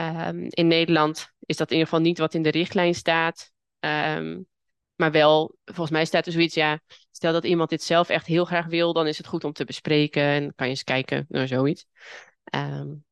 [0.00, 3.52] Um, in Nederland is dat in ieder geval niet wat in de richtlijn staat.
[3.80, 4.46] Um,
[5.00, 8.44] maar wel, volgens mij staat er zoiets, ja, stel dat iemand dit zelf echt heel
[8.44, 11.46] graag wil, dan is het goed om te bespreken en kan je eens kijken naar
[11.46, 11.86] zoiets.
[12.54, 13.04] Um,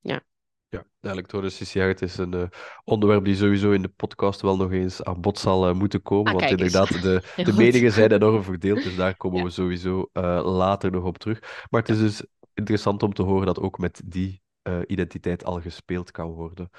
[0.00, 0.20] ja.
[0.68, 2.42] Ja, de elektronische sigaret is een uh,
[2.84, 6.32] onderwerp die sowieso in de podcast wel nog eens aan bod zal uh, moeten komen.
[6.32, 10.40] Ah, want inderdaad, de, de meningen zijn enorm verdeeld, dus daar komen we sowieso uh,
[10.44, 11.66] later nog op terug.
[11.70, 14.42] Maar het is dus interessant om te horen dat ook met die
[14.86, 16.70] identiteit al gespeeld kan worden.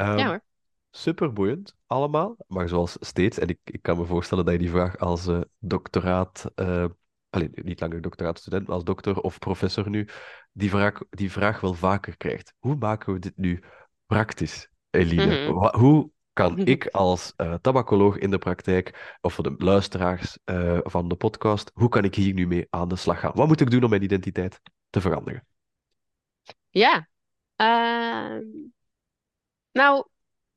[0.00, 0.42] Um, ja hoor
[0.96, 2.36] super boeiend allemaal.
[2.46, 5.40] Maar zoals steeds, en ik, ik kan me voorstellen dat je die vraag als uh,
[5.58, 6.84] doctoraat, uh,
[7.30, 10.08] alleen, niet langer doctoraatstudent, maar als dokter of professor nu,
[10.52, 12.54] die vraag, die vraag wel vaker krijgt.
[12.58, 13.62] Hoe maken we dit nu
[14.06, 15.50] praktisch, Eline?
[15.50, 15.76] Mhm.
[15.76, 21.08] Hoe kan ik als uh, tabacoloog in de praktijk, of voor de luisteraars uh, van
[21.08, 23.32] de podcast, hoe kan ik hier nu mee aan de slag gaan?
[23.34, 25.46] Wat moet ik doen om mijn identiteit te veranderen?
[26.70, 27.08] Ja,
[27.56, 28.38] uh,
[29.72, 30.06] nou,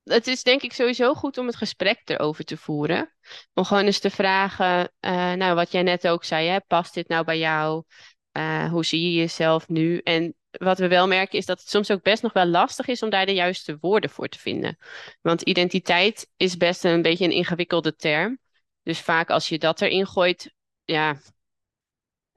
[0.08, 3.14] het is denk ik sowieso goed om het gesprek erover te voeren.
[3.54, 7.08] Om gewoon eens te vragen, uh, nou wat jij net ook zei, hè, past dit
[7.08, 7.84] nou bij jou?
[8.32, 9.98] Uh, hoe zie je jezelf nu?
[9.98, 13.04] En wat we wel merken is dat het soms ook best nog wel lastig is
[13.04, 14.78] om daar de juiste woorden voor te vinden.
[15.22, 18.40] Want identiteit is best een beetje een ingewikkelde term.
[18.84, 20.54] Dus vaak als je dat erin gooit,
[20.86, 21.22] ja,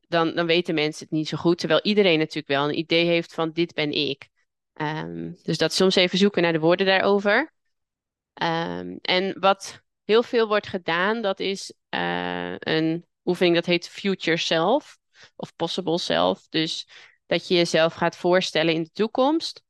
[0.09, 1.59] dan, dan weten mensen het niet zo goed.
[1.59, 4.29] Terwijl iedereen natuurlijk wel een idee heeft van dit ben ik.
[4.75, 7.53] Um, dus dat soms even zoeken naar de woorden daarover.
[8.35, 14.37] Um, en wat heel veel wordt gedaan, dat is uh, een oefening dat heet Future
[14.37, 14.99] Self
[15.37, 16.49] of Possible Self.
[16.49, 16.89] Dus
[17.27, 19.63] dat je jezelf gaat voorstellen in de toekomst.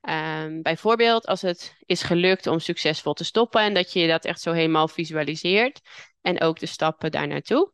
[0.00, 4.40] Um, bijvoorbeeld als het is gelukt om succesvol te stoppen en dat je dat echt
[4.40, 5.80] zo helemaal visualiseert.
[6.20, 7.72] En ook de stappen daar naartoe.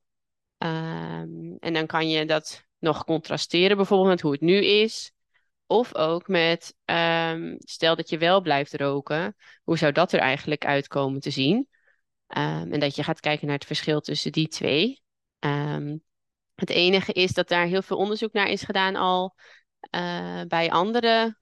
[0.59, 5.12] Um, en dan kan je dat nog contrasteren bijvoorbeeld met hoe het nu is.
[5.66, 10.64] Of ook met, um, stel dat je wel blijft roken, hoe zou dat er eigenlijk
[10.64, 11.68] uitkomen te zien?
[12.36, 15.02] Um, en dat je gaat kijken naar het verschil tussen die twee.
[15.38, 16.02] Um,
[16.54, 19.34] het enige is dat daar heel veel onderzoek naar is gedaan al
[19.90, 21.36] uh, bij andere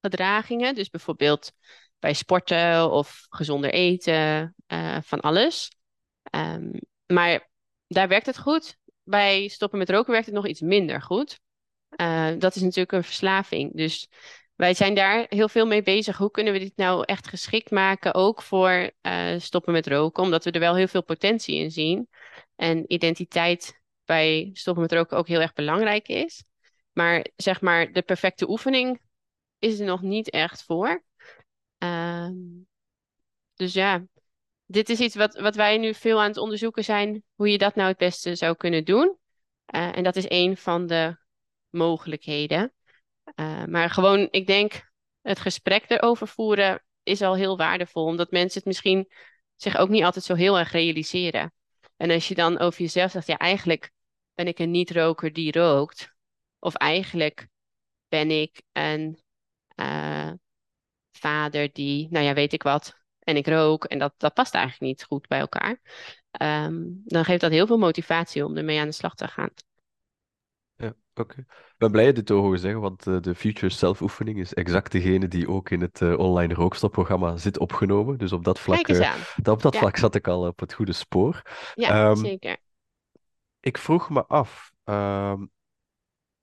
[0.00, 0.74] gedragingen.
[0.74, 1.52] Dus bijvoorbeeld
[1.98, 5.70] bij sporten of gezonder eten, uh, van alles.
[6.22, 6.70] Ehm,
[7.06, 7.50] maar
[7.86, 8.76] daar werkt het goed.
[9.02, 11.40] Bij stoppen met roken werkt het nog iets minder goed.
[12.00, 13.76] Uh, dat is natuurlijk een verslaving.
[13.76, 14.08] Dus
[14.54, 16.16] wij zijn daar heel veel mee bezig.
[16.16, 20.22] Hoe kunnen we dit nou echt geschikt maken, ook voor uh, stoppen met roken?
[20.22, 22.08] Omdat we er wel heel veel potentie in zien.
[22.56, 26.44] En identiteit bij stoppen met roken ook heel erg belangrijk is.
[26.92, 29.00] Maar zeg maar, de perfecte oefening
[29.58, 31.04] is er nog niet echt voor.
[31.78, 32.28] Uh,
[33.54, 34.04] dus ja,
[34.66, 37.74] dit is iets wat, wat wij nu veel aan het onderzoeken zijn, hoe je dat
[37.74, 39.16] nou het beste zou kunnen doen.
[39.74, 41.16] Uh, en dat is een van de
[41.70, 42.72] mogelijkheden.
[43.34, 44.90] Uh, maar gewoon, ik denk,
[45.20, 49.12] het gesprek erover voeren is al heel waardevol, omdat mensen het misschien
[49.56, 51.52] zich ook niet altijd zo heel erg realiseren.
[51.96, 53.90] En als je dan over jezelf zegt, ja, eigenlijk
[54.34, 56.14] ben ik een niet-roker die rookt.
[56.58, 57.48] Of eigenlijk
[58.08, 59.22] ben ik een
[59.76, 60.32] uh,
[61.12, 63.84] vader die, nou ja, weet ik wat, en ik rook.
[63.84, 65.80] En dat, dat past eigenlijk niet goed bij elkaar.
[66.42, 69.50] Um, dan geeft dat heel veel motivatie om ermee aan de slag te gaan.
[71.20, 71.30] Oké.
[71.32, 71.44] Okay.
[71.48, 74.92] Ik ben blij je dit te horen zeggen, want uh, de Future Self-oefening is exact
[74.92, 78.18] degene die ook in het uh, online rookstopprogramma zit opgenomen.
[78.18, 79.14] Dus op dat vlak, uh,
[79.44, 79.78] op dat ja.
[79.78, 81.42] vlak zat ik al op het goede spoor.
[81.74, 82.56] Ja, um, zeker.
[83.60, 85.50] Ik vroeg me af, um,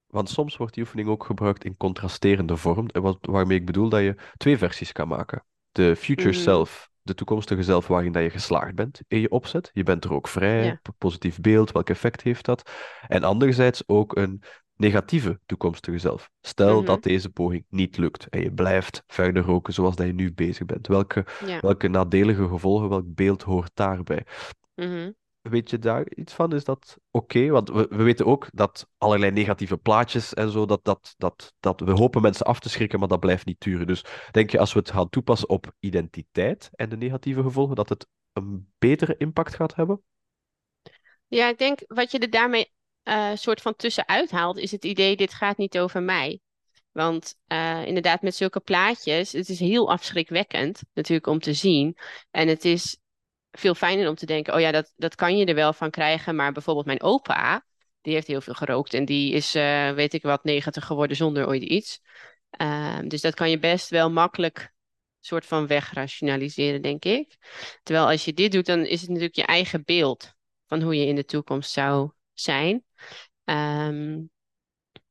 [0.06, 4.00] want soms wordt die oefening ook gebruikt in contrasterende vorm, wat, waarmee ik bedoel dat
[4.00, 5.44] je twee versies kan maken.
[5.72, 6.34] De future mm.
[6.34, 9.70] self, de toekomstige zelf waarin dat je geslaagd bent in je opzet.
[9.72, 10.80] Je bent er ook vrij, ja.
[10.98, 12.70] positief beeld, welk effect heeft dat?
[13.06, 14.42] En anderzijds ook een
[14.76, 16.30] negatieve toekomstige zelf.
[16.40, 16.84] Stel mm -hmm.
[16.84, 20.66] dat deze poging niet lukt en je blijft verder roken zoals dat je nu bezig
[20.66, 20.86] bent.
[20.86, 21.60] Welke, ja.
[21.60, 24.26] welke nadelige gevolgen, welk beeld hoort daarbij?
[24.74, 25.14] Mm -hmm.
[25.40, 26.52] Weet je daar iets van?
[26.52, 27.36] Is dat oké?
[27.36, 27.50] Okay?
[27.50, 31.80] Want we, we, weten ook dat allerlei negatieve plaatjes en zo, dat, dat, dat, dat
[31.80, 33.86] we hopen mensen af te schrikken, maar dat blijft niet duren.
[33.86, 37.88] Dus denk je als we het gaan toepassen op identiteit en de negatieve gevolgen, dat
[37.88, 40.02] het een betere impact gaat hebben?
[41.26, 42.72] Ja, ik denk wat je er daarmee
[43.04, 46.40] uh, soort van tussenuit haalt, is het idee: dit gaat niet over mij.
[46.92, 51.96] Want uh, inderdaad, met zulke plaatjes, het is heel afschrikwekkend natuurlijk om te zien.
[52.30, 52.98] En het is
[53.50, 56.36] veel fijner om te denken, oh ja, dat, dat kan je er wel van krijgen.
[56.36, 57.64] Maar bijvoorbeeld mijn opa,
[58.00, 58.94] die heeft heel veel gerookt.
[58.94, 62.00] En die is, uh, weet ik wat, 90 geworden zonder ooit iets.
[62.60, 64.72] Uh, dus dat kan je best wel makkelijk
[65.20, 67.36] soort van wegrationaliseren, denk ik.
[67.82, 70.32] Terwijl als je dit doet, dan is het natuurlijk je eigen beeld
[70.66, 72.84] van hoe je in de toekomst zou zijn.
[73.44, 74.30] Um,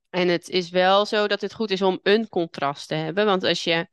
[0.09, 3.25] en het is wel zo dat het goed is om een contrast te hebben.
[3.25, 3.87] Want als je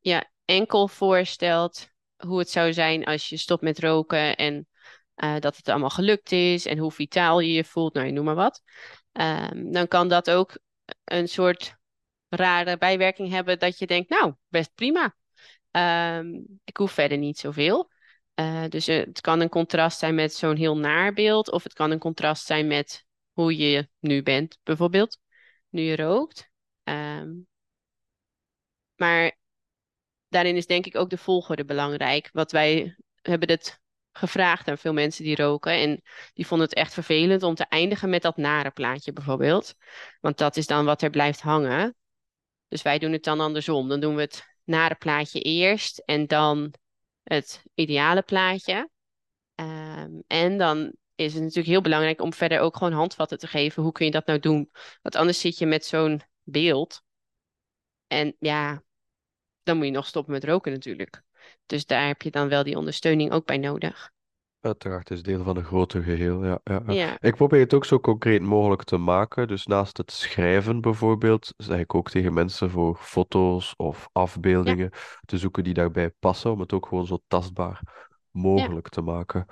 [0.00, 4.68] ja, enkel voorstelt hoe het zou zijn als je stopt met roken en
[5.16, 8.24] uh, dat het allemaal gelukt is en hoe vitaal je je voelt, nou je noem
[8.24, 8.62] maar wat.
[9.12, 10.58] Um, dan kan dat ook
[11.04, 11.76] een soort
[12.28, 15.16] rare bijwerking hebben dat je denkt, nou, best prima.
[16.18, 17.90] Um, ik hoef verder niet zoveel.
[18.40, 21.90] Uh, dus het kan een contrast zijn met zo'n heel naar beeld, of het kan
[21.90, 25.18] een contrast zijn met hoe je nu bent, bijvoorbeeld,
[25.68, 26.50] nu je rookt.
[26.84, 27.46] Um,
[28.96, 29.38] maar
[30.28, 32.28] daarin is denk ik ook de volgorde belangrijk.
[32.32, 33.80] Wat wij hebben het
[34.12, 35.72] gevraagd aan veel mensen die roken.
[35.72, 36.02] En
[36.34, 39.74] die vonden het echt vervelend om te eindigen met dat nare plaatje bijvoorbeeld.
[40.20, 41.96] Want dat is dan wat er blijft hangen.
[42.68, 43.88] Dus wij doen het dan andersom.
[43.88, 46.74] Dan doen we het nare plaatje eerst en dan
[47.26, 48.90] het ideale plaatje.
[49.54, 53.82] Um, en dan is het natuurlijk heel belangrijk om verder ook gewoon handvatten te geven.
[53.82, 54.70] Hoe kun je dat nou doen?
[55.02, 57.02] Want anders zit je met zo'n beeld.
[58.06, 58.82] En ja,
[59.62, 61.22] dan moet je nog stoppen met roken natuurlijk.
[61.66, 64.14] Dus daar heb je dan wel die ondersteuning ook bij nodig.
[64.60, 66.44] Uiteraard, is deel van een groter geheel.
[66.44, 66.92] Ja, ja, ja.
[66.92, 69.48] ja, Ik probeer het ook zo concreet mogelijk te maken.
[69.48, 74.90] Dus naast het schrijven bijvoorbeeld, zeg ik ook tegen mensen voor foto's of afbeeldingen
[75.24, 77.80] te zoeken die daarbij passen, om het ook gewoon zo tastbaar
[78.30, 79.46] mogelijk te maken.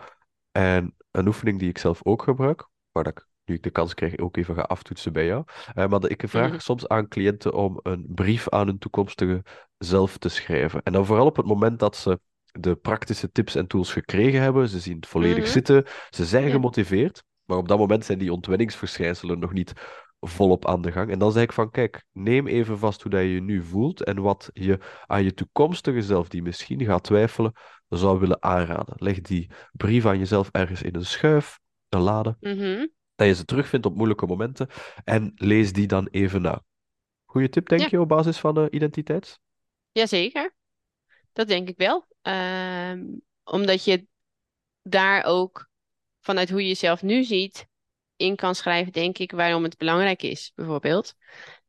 [0.52, 4.18] En een oefening die ik zelf ook gebruik, waar ik nu ik de kans krijg,
[4.18, 5.44] ook even ga aftoetsen bij jou.
[5.74, 6.60] Uh, maar ik vraag mm -hmm.
[6.60, 9.42] soms aan cliënten om een brief aan hun toekomstige
[9.78, 10.82] zelf te schrijven.
[10.82, 12.20] En dan vooral op het moment dat ze
[12.58, 15.52] de praktische tips en tools gekregen hebben, ze zien het volledig mm -hmm.
[15.52, 16.50] zitten, ze zijn ja.
[16.50, 19.72] gemotiveerd, maar op dat moment zijn die ontwenningsverschijnselen nog niet
[20.20, 21.10] volop aan de gang.
[21.10, 24.04] En dan zeg ik van, kijk, neem even vast hoe dat je je nu voelt
[24.04, 27.52] en wat je aan je toekomstige zelf, die misschien gaat twijfelen,
[27.88, 28.94] zou willen aanraden.
[28.96, 32.36] Leg die brief aan jezelf ergens in een schuif, een lade.
[32.40, 34.68] Mm -hmm dat je ze terugvindt op moeilijke momenten.
[35.04, 36.62] En lees die dan even na.
[37.24, 37.88] Goeie tip, denk ja.
[37.90, 39.40] je, op basis van uh, identiteit?
[39.92, 40.54] Jazeker.
[41.32, 42.06] Dat denk ik wel.
[42.26, 42.92] Uh,
[43.44, 44.06] omdat je
[44.82, 45.70] daar ook
[46.20, 47.66] vanuit hoe je jezelf nu ziet
[48.16, 51.14] in kan schrijven, denk ik, waarom het belangrijk is, bijvoorbeeld.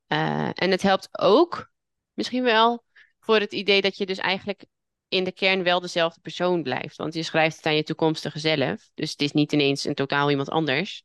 [0.08, 1.72] Uh, en het helpt ook
[2.14, 2.84] misschien wel
[3.20, 4.66] voor het idee dat je dus eigenlijk
[5.08, 6.96] in de kern wel dezelfde persoon blijft.
[6.96, 8.90] Want je schrijft het aan je toekomstige zelf.
[8.94, 11.04] Dus het is niet ineens een totaal iemand anders.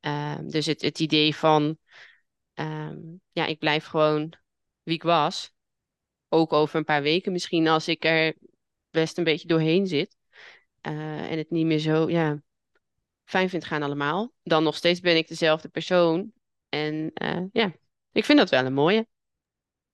[0.00, 1.78] Ehm, dus het, het idee van,
[2.54, 2.98] ehm,
[3.32, 4.32] ja, ik blijf gewoon
[4.82, 5.52] wie ik was.
[6.28, 8.34] Ook over een paar weken misschien, als ik er
[8.90, 10.16] best een beetje doorheen zit.
[10.80, 12.42] eh, en het niet meer zo, ja,
[13.24, 14.32] fijn vind gaan allemaal.
[14.42, 16.32] Dan nog steeds ben ik dezelfde persoon.
[16.68, 17.72] En eh, ja,
[18.12, 19.06] ik vind dat wel een mooie.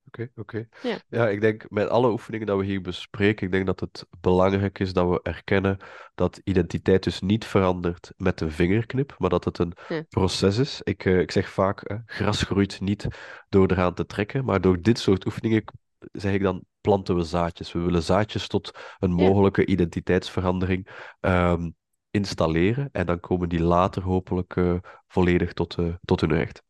[0.07, 0.69] Oké, oké.
[0.83, 0.99] Ja.
[1.09, 4.79] Ja, ik denk met alle oefeningen dat we hier bespreken, ik denk dat het belangrijk
[4.79, 5.79] is dat we erkennen
[6.15, 10.05] dat identiteit dus niet verandert met een vingerknip, maar dat het een Ja.
[10.09, 10.81] proces is.
[10.83, 13.07] Ik, eh, ik zeg vaak, gras groeit niet
[13.49, 15.65] door eraan te trekken, maar door dit soort oefeningen,
[16.13, 17.73] zeg ik dan, planten we zaadjes.
[17.73, 19.17] We willen zaadjes tot een Ja.
[19.17, 20.89] mogelijke identiteitsverandering
[21.21, 21.71] ehm,
[22.11, 24.75] installeren en dan komen die later hopelijk eh,
[25.07, 26.63] volledig tot, eh, tot hun recht.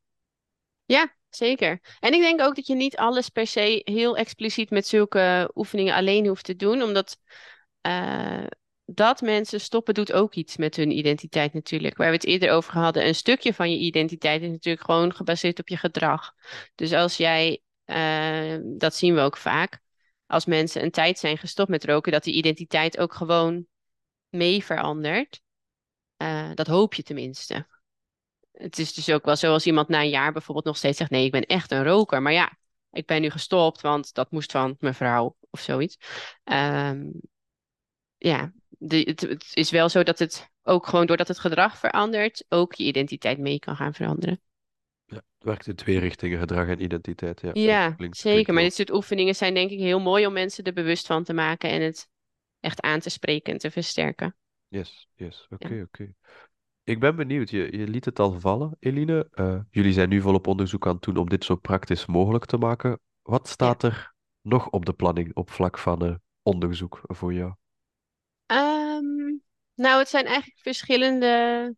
[0.84, 1.80] Ja, zeker.
[2.00, 5.94] En ik denk ook dat je niet alles per se heel expliciet met zulke oefeningen
[5.94, 7.18] alleen hoeft te doen, omdat
[7.80, 8.44] eh,
[8.84, 11.96] dat mensen stoppen doet ook iets met hun identiteit natuurlijk.
[11.96, 15.58] Waar we het eerder over hadden, een stukje van je identiteit is natuurlijk gewoon gebaseerd
[15.58, 16.32] op je gedrag.
[16.74, 17.62] Dus als jij,
[18.62, 19.82] dat zien we ook vaak,
[20.34, 23.66] als mensen een tijd zijn gestopt met roken, dat die identiteit ook gewoon
[24.28, 25.42] mee verandert.
[26.16, 27.66] Eh, dat hoop je tenminste.
[28.52, 31.10] Het is dus ook wel zo als iemand na een jaar bijvoorbeeld nog steeds zegt:
[31.10, 32.22] Nee, ik ben echt een roker.
[32.22, 32.58] Maar ja,
[32.90, 35.96] ik ben nu gestopt, want dat moest van mijn vrouw of zoiets.
[36.44, 37.10] Ehm,
[38.16, 42.74] ja, het, het is wel zo dat het ook gewoon doordat het gedrag verandert, ook
[42.74, 44.40] je identiteit mee kan gaan veranderen.
[45.14, 47.40] Ja, het werkt in twee richtingen, gedrag en identiteit.
[47.40, 48.32] Ja, Ja, klinkt, zeker.
[48.32, 51.24] klinkt Maar dit soort oefeningen zijn denk ik heel mooi om mensen er bewust van
[51.24, 52.08] te maken en het
[52.60, 54.36] echt aan te spreken en te versterken.
[54.68, 55.46] Yes, yes.
[55.48, 55.56] Ja.
[55.56, 56.14] Oké, oké.
[56.84, 59.28] Ik ben benieuwd, je, je liet het al vallen, Eline.
[59.30, 62.56] Eh, jullie zijn nu volop onderzoek aan het doen om dit zo praktisch mogelijk te
[62.56, 63.00] maken.
[63.22, 67.54] Wat staat er nog op de planning op vlak van eh, onderzoek voor jou?
[68.46, 69.36] Ehm,
[69.74, 71.74] nou, het zijn eigenlijk verschillende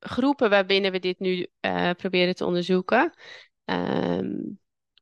[0.00, 3.14] groepen waarbinnen we dit nu eh, proberen te onderzoeken.
[3.64, 4.26] Ehm,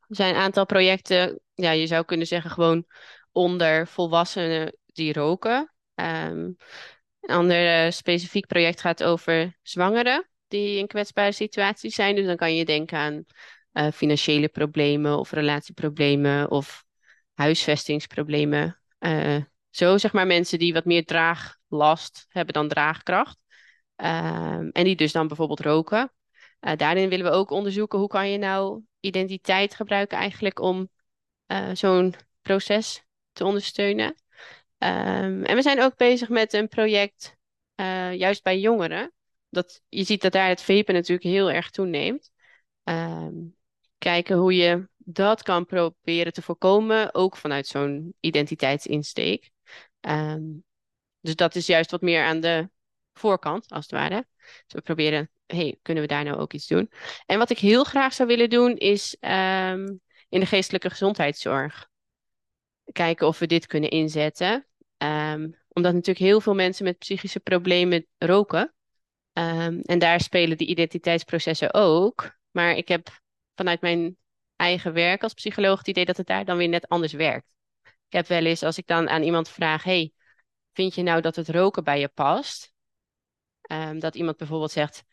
[0.09, 2.87] er zijn een aantal projecten, ja, je zou kunnen zeggen gewoon
[3.33, 5.73] onder volwassenen die roken.
[5.95, 6.51] Ehm,
[7.21, 12.15] een ander eh, specifiek project gaat over zwangeren die in kwetsbare situaties zijn.
[12.15, 13.25] Dus dan kan je denken aan
[13.73, 16.85] eh, financiële problemen of relatieproblemen of
[17.35, 18.81] huisvestingsproblemen.
[19.71, 23.39] Zo zeg maar mensen die wat meer draaglast hebben dan draagkracht.
[23.97, 26.13] Ehm, en die dus dan bijvoorbeeld roken.
[26.61, 30.89] Eh, daarin willen we ook onderzoeken hoe kan je nou identiteit gebruiken eigenlijk om
[31.47, 34.15] eh, zo'n proces te ondersteunen.
[34.79, 37.37] Ehm, en we zijn ook bezig met een project
[37.75, 39.13] eh, juist bij jongeren.
[39.49, 42.31] Dat, je ziet dat daar het vapen natuurlijk heel erg toeneemt.
[42.85, 43.35] Ehm,
[43.99, 49.51] kijken hoe je dat kan proberen te voorkomen, ook vanuit zo'n identiteitsinsteek.
[51.21, 52.71] Dus dat is juist wat meer aan de
[53.19, 54.27] voorkant, als het ware.
[54.39, 56.91] Dus we proberen, hey, kunnen we daar nou ook iets doen?
[57.27, 59.87] En wat ik heel graag zou willen doen, is ehm,
[60.29, 61.89] in de geestelijke gezondheidszorg
[62.93, 64.67] kijken of we dit kunnen inzetten.
[64.97, 68.75] Ehm, omdat natuurlijk heel veel mensen met psychische problemen roken.
[69.33, 72.37] Ehm, en daar spelen die identiteitsprocessen ook.
[72.51, 73.09] Maar ik heb
[73.55, 74.17] vanuit mijn
[74.57, 77.47] eigen werk als psycholoog het idee dat het daar dan weer net anders werkt.
[77.85, 80.13] Ik heb wel eens, als ik dan aan iemand vraag: hey,
[80.73, 82.73] vind je nou dat het roken bij je past?
[83.67, 85.05] Ehm, dat iemand bijvoorbeeld zegt: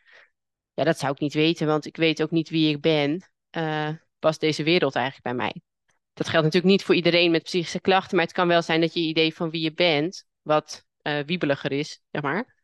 [0.73, 3.31] Ja, dat zou ik niet weten, want ik weet ook niet wie ik ben.
[3.49, 3.89] Eh,
[4.19, 5.61] past deze wereld eigenlijk bij mij?
[6.13, 8.93] Dat geldt natuurlijk niet voor iedereen met psychische klachten, maar het kan wel zijn dat
[8.93, 12.55] je idee van wie je bent wat eh, wiebeliger is, zeg maar,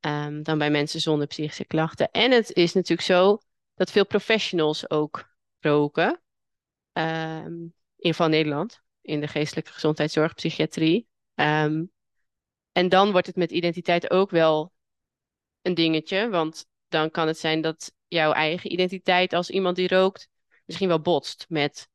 [0.00, 2.10] ehm, dan bij mensen zonder psychische klachten.
[2.10, 3.38] En het is natuurlijk zo
[3.74, 6.22] dat veel professionals ook roken,
[6.92, 7.52] ehm,
[7.96, 11.08] in in Nederland, in de geestelijke gezondheidszorg, psychiatrie.
[12.76, 14.72] En dan wordt het met identiteit ook wel
[15.66, 20.28] een dingetje, want dan kan het zijn dat jouw eigen identiteit als iemand die rookt
[20.64, 21.88] misschien wel botst met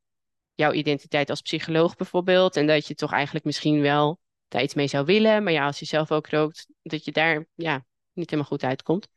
[0.54, 2.56] jouw identiteit als psycholoog bijvoorbeeld.
[2.56, 5.42] En dat je toch eigenlijk misschien wel daar iets mee zou willen.
[5.42, 9.08] Maar ja, als je zelf ook rookt, dat je daar ja, niet helemaal goed uitkomt.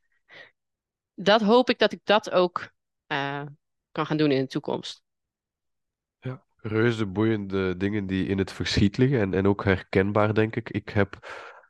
[1.14, 2.72] Dat hoop ik dat ik dat ook
[3.08, 3.42] eh,
[3.92, 5.04] kan gaan doen in de toekomst.
[6.20, 10.70] Ja, reuze boeiende dingen die in het verschiet liggen en, en ook herkenbaar, denk ik.
[10.70, 11.18] Ik heb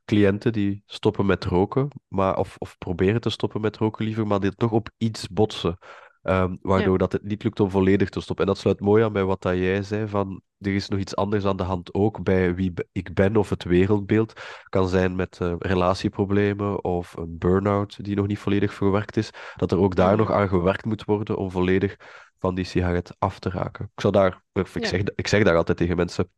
[0.06, 4.40] cliënten die stoppen met roken, maar, of, of proberen te stoppen met roken liever, maar
[4.40, 5.78] die toch op iets botsen.
[6.22, 6.98] Ehm, waardoor Ja.
[6.98, 8.46] dat het niet lukt om volledig te stoppen.
[8.46, 11.16] En dat sluit mooi aan bij wat dat jij zei, van er is nog iets
[11.16, 14.34] anders aan de hand ook bij wie ik ben of het wereldbeeld.
[14.70, 19.30] Kan zijn met eh, relatieproblemen of een burn-out die nog niet volledig verwerkt is.
[19.56, 21.96] Dat er ook daar nog aan gewerkt moet worden om volledig
[22.40, 23.86] van die sigaret af te raken.
[23.96, 24.88] Ik zou daar, ik Ja.
[24.88, 26.30] zeg, ik zeg daar altijd tegen mensen,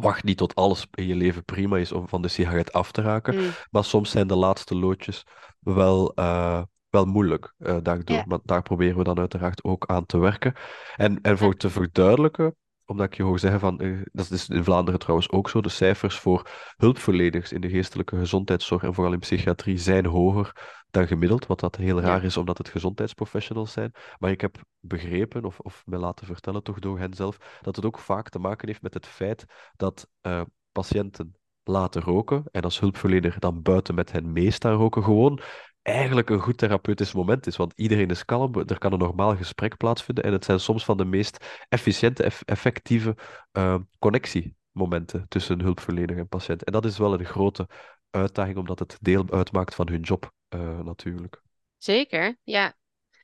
[0.00, 3.02] wacht niet tot alles in je leven prima is om van de sigaret af te
[3.02, 3.34] raken.
[3.34, 3.50] Mm.
[3.70, 5.26] Maar soms zijn de laatste loodjes
[5.60, 8.16] wel, eh, wel moeilijk uh, daardoor.
[8.16, 8.24] Ja.
[8.26, 10.54] Maar daar proberen we dan uiteraard ook aan te werken.
[10.96, 14.64] En, en voor te verduidelijken, omdat ik je hoor zeggen van, eh, dat is in
[14.64, 19.18] Vlaanderen trouwens ook zo, de cijfers voor hulpverleners in de geestelijke gezondheidszorg en vooral in
[19.18, 23.92] psychiatrie zijn hoger dan gemiddeld, wat dat heel raar is omdat het gezondheidsprofessionals zijn.
[24.18, 27.84] Maar ik heb begrepen, of, of me laten vertellen toch door hen zelf, dat het
[27.84, 29.44] ook vaak te maken heeft met het feit
[29.76, 35.04] dat eh, patiënten laten roken en als hulpverlener dan buiten met hen mee staan roken,
[35.04, 35.40] gewoon
[35.82, 37.56] eigenlijk een goed therapeutisch moment is.
[37.56, 40.96] Want iedereen is kalm, er kan een normaal gesprek plaatsvinden en het zijn soms van
[40.96, 43.16] de meest efficiënte, eff- effectieve
[43.52, 46.64] eh, connectiemomenten tussen hulpverlener en patiënt.
[46.64, 47.68] En dat is wel een grote
[48.10, 51.42] uitdaging, omdat het deel uitmaakt van hun job, eh, natuurlijk.
[51.76, 52.76] Zeker, ja.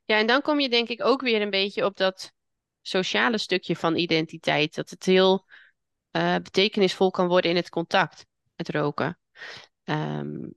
[0.04, 2.32] Ja, en dan kom je denk ik ook weer een beetje op dat
[2.82, 4.74] sociale stukje van identiteit.
[4.74, 5.46] Dat het heel
[6.10, 9.18] eh, betekenisvol kan worden in het contact, het roken.
[9.84, 10.48] Ehm,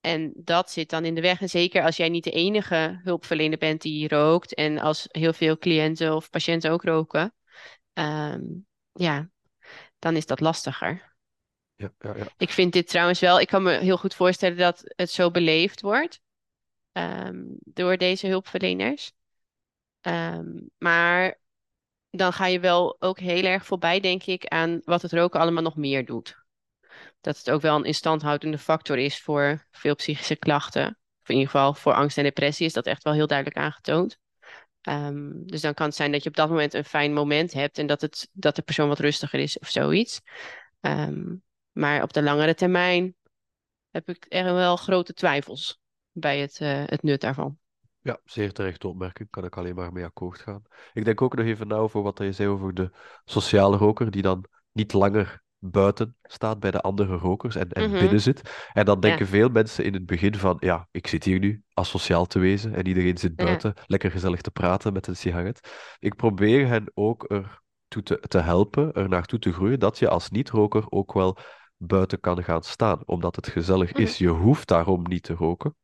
[0.00, 1.40] en dat zit dan in de weg.
[1.40, 4.54] En zeker als jij niet de enige hulpverlener bent die rookt.
[4.54, 7.34] En als heel veel cliënten of patiënten ook roken.
[7.92, 8.42] ehm,
[8.92, 9.30] ja,
[9.98, 11.15] dan is dat lastiger.
[11.76, 12.26] Ja, ja, ja.
[12.36, 15.80] Ik vind dit trouwens wel, ik kan me heel goed voorstellen dat het zo beleefd
[15.80, 16.20] wordt
[16.92, 19.12] ehm, door deze hulpverleners.
[20.00, 21.40] Ehm, maar
[22.10, 25.62] dan ga je wel ook heel erg voorbij, denk ik, aan wat het roken allemaal
[25.62, 26.44] nog meer doet.
[27.20, 30.98] Dat het ook wel een instandhoudende factor is voor veel psychische klachten.
[31.22, 34.18] Of in ieder geval voor angst en depressie is dat echt wel heel duidelijk aangetoond.
[34.80, 37.78] Ehm, dus dan kan het zijn dat je op dat moment een fijn moment hebt
[37.78, 40.20] en dat, het, dat de persoon wat rustiger is of zoiets.
[40.80, 41.34] Ehm,
[41.76, 43.14] maar op de langere termijn
[43.90, 45.80] heb ik er wel grote twijfels
[46.12, 47.58] bij het, eh, het nut daarvan.
[48.00, 49.30] Ja, zeer terechte opmerking.
[49.30, 50.62] Kan ik alleen maar mee akkoord gaan.
[50.92, 52.90] Ik denk ook nog even na over wat je zei over de
[53.24, 57.98] sociale roker, die dan niet langer buiten staat bij de andere rokers en, en Mhm.
[57.98, 58.68] binnen zit.
[58.72, 59.08] En dan Ja.
[59.08, 62.74] denken veel mensen in het begin van, ja, ik zit hier nu asociaal te wezen
[62.74, 63.44] en iedereen zit Ja.
[63.44, 65.70] buiten, lekker gezellig te praten met een sigaret.
[65.98, 70.30] Ik probeer hen ook ertoe te, te helpen, er naartoe te groeien, dat je als
[70.30, 71.38] niet-roker ook wel
[71.76, 74.02] buiten kan gaan staan, omdat het gezellig Mhm.
[74.02, 74.18] is.
[74.18, 75.76] Je hoeft daarom niet te roken.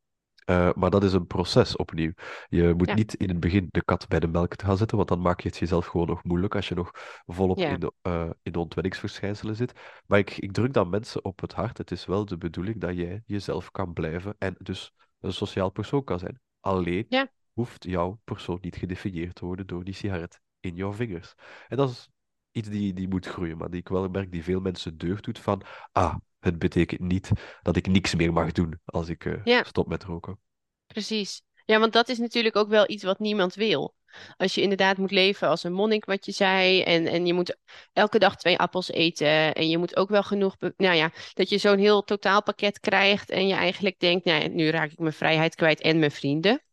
[0.45, 2.11] Eh, maar dat is een proces opnieuw.
[2.49, 2.93] Je moet Ja.
[2.95, 5.39] niet in het begin de kat bij de melk te gaan zetten, want dan maak
[5.39, 6.91] je het jezelf gewoon nog moeilijk als je nog
[7.25, 7.69] volop Ja.
[7.69, 9.73] in de, eh, in de ontwenningsverschijnselen zit.
[10.05, 11.77] Maar ik, ik druk dan mensen op het hart.
[11.77, 16.03] Het is wel de bedoeling dat jij jezelf kan blijven en dus een sociaal persoon
[16.03, 16.39] kan zijn.
[16.59, 17.31] Alleen Ja.
[17.53, 21.33] hoeft jouw persoon niet gedefinieerd te worden door die sigaret in jouw vingers.
[21.67, 22.09] En dat is
[22.53, 25.39] iets die, die moet groeien, maar die ik wel merk die veel mensen deugd doet
[25.39, 27.29] van, ah, het betekent niet
[27.61, 29.63] dat ik niks meer mag doen als ik eh, Ja.
[29.63, 30.39] stop met roken.
[30.87, 31.41] Precies.
[31.65, 33.95] Ja, want dat is natuurlijk ook wel iets wat niemand wil.
[34.37, 37.57] Als je inderdaad moet leven als een monnik, wat je zei, en, en je moet
[37.93, 41.57] elke dag twee appels eten, en je moet ook wel genoeg, nou ja, dat je
[41.57, 45.81] zo'n heel totaalpakket krijgt en je eigenlijk denkt, nou nu raak ik mijn vrijheid kwijt
[45.81, 46.63] en mijn vrienden.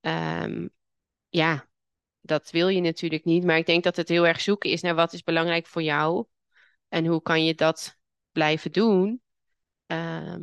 [0.00, 0.68] Ehm,
[1.28, 1.68] ja,
[2.22, 4.94] dat wil je natuurlijk niet, maar ik denk dat het heel erg zoeken is naar
[4.94, 6.26] wat is belangrijk voor jou
[6.88, 7.98] en hoe kan je dat
[8.32, 9.22] blijven doen.
[9.86, 10.40] Ehm,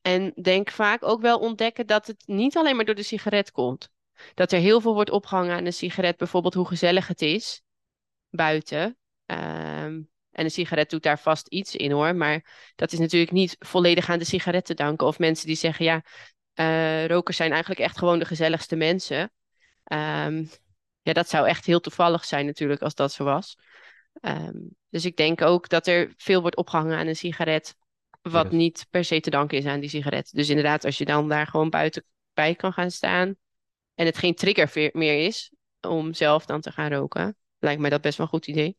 [0.00, 3.90] en denk vaak ook wel ontdekken dat het niet alleen maar door de sigaret komt.
[4.34, 7.62] Dat er heel veel wordt opgehangen aan een sigaret, bijvoorbeeld hoe gezellig het is
[8.30, 8.98] buiten.
[9.26, 13.56] Ehm, en een sigaret doet daar vast iets in hoor, maar dat is natuurlijk niet
[13.58, 15.06] volledig aan de sigaret te danken.
[15.06, 16.02] Of mensen die zeggen, ja,
[16.54, 19.32] eh, rokers zijn eigenlijk echt gewoon de gezelligste mensen.
[19.84, 20.44] Ehm,
[21.04, 23.58] ja, dat zou echt heel toevallig zijn natuurlijk als dat zo was.
[24.20, 24.56] Ehm,
[24.88, 27.76] dus ik denk ook dat er veel wordt opgehangen aan een sigaret,
[28.22, 28.52] wat Yes.
[28.52, 30.30] niet per se te danken is aan die sigaret.
[30.32, 33.36] Dus inderdaad, als je dan daar gewoon buiten bij kan gaan staan
[33.94, 38.00] en het geen trigger meer is om zelf dan te gaan roken, lijkt mij dat
[38.00, 38.76] best wel een goed idee.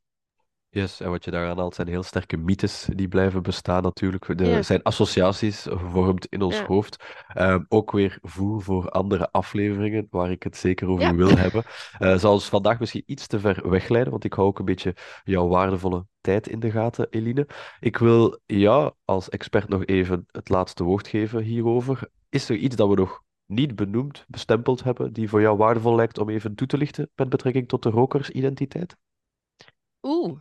[0.75, 4.27] Yes, en wat je daaraan haalt zijn heel sterke mythes die blijven bestaan natuurlijk.
[4.27, 4.61] Er Ja.
[4.61, 6.65] zijn associaties gevormd in ons Ja.
[6.65, 7.03] hoofd.
[7.27, 11.15] Ehm, ook weer voer voor andere afleveringen waar ik het zeker over Ja.
[11.15, 11.63] wil hebben.
[11.99, 14.95] Eh zal ons vandaag misschien iets te ver wegleiden, want ik hou ook een beetje
[15.23, 17.47] jouw waardevolle tijd in de gaten, Eline.
[17.79, 22.09] Ik wil jou als expert nog even het laatste woord geven hierover.
[22.29, 26.17] Is er iets dat we nog niet benoemd, bestempeld hebben, die voor jou waardevol lijkt
[26.17, 28.95] om even toe te lichten met betrekking tot de rokersidentiteit?
[30.01, 30.39] Oeh.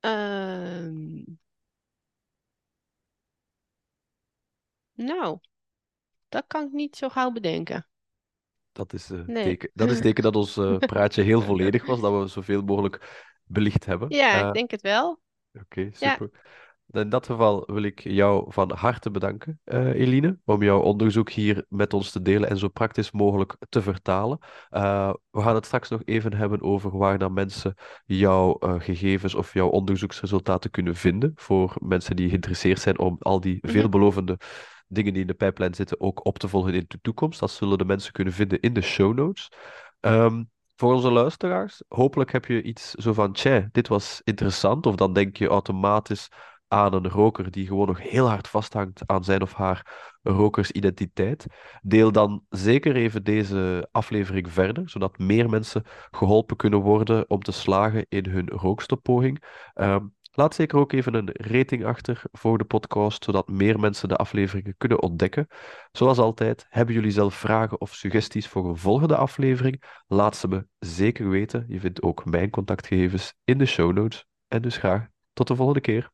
[0.00, 1.24] Ehm.
[4.94, 5.38] Nou,
[6.28, 7.88] dat kan ik niet zo gauw bedenken.
[8.72, 9.42] Dat is, eh, Nee.
[9.42, 13.26] teken, dat is teken dat ons eh, praatje heel volledig was, dat we zoveel mogelijk
[13.44, 14.16] belicht hebben.
[14.18, 15.20] Ja, Eh, ik denk het wel.
[15.54, 16.18] Oké, Ja.
[16.18, 16.30] super.
[16.90, 21.64] In dat geval wil ik jou van harte bedanken, uh, Eline, om jouw onderzoek hier
[21.68, 24.38] met ons te delen en zo praktisch mogelijk te vertalen.
[24.70, 27.74] Uh, we gaan het straks nog even hebben over waar dan mensen
[28.06, 33.40] jouw uh, gegevens of jouw onderzoeksresultaten kunnen vinden, voor mensen die geïnteresseerd zijn om al
[33.40, 33.72] die mhm.
[33.72, 34.38] veelbelovende
[34.86, 37.40] dingen die in de pijplijn zitten ook op te volgen in de toekomst.
[37.40, 39.48] Dat zullen de mensen kunnen vinden in de show notes.
[40.00, 44.86] Um, voor onze luisteraars, hopelijk heb je iets zo van, tja, dit was interessant.
[44.86, 46.28] Of dan denk je automatisch
[46.68, 51.46] aan een roker die gewoon nog heel hard vasthangt aan zijn of haar rokersidentiteit.
[51.82, 57.52] Deel dan zeker even deze aflevering verder, zodat meer mensen geholpen kunnen worden om te
[57.52, 59.44] slagen in hun rookstoppoging.
[59.74, 64.16] Um, Laat zeker ook even een rating achter voor de podcast, zodat meer mensen de
[64.16, 65.46] afleveringen kunnen ontdekken.
[65.92, 69.82] Zoals altijd, hebben jullie zelf vragen of suggesties voor een volgende aflevering?
[70.06, 71.64] Laat ze me zeker weten.
[71.68, 74.26] Je vindt ook mijn contactgegevens in de show notes.
[74.48, 76.10] En dus graag tot de volgende keer.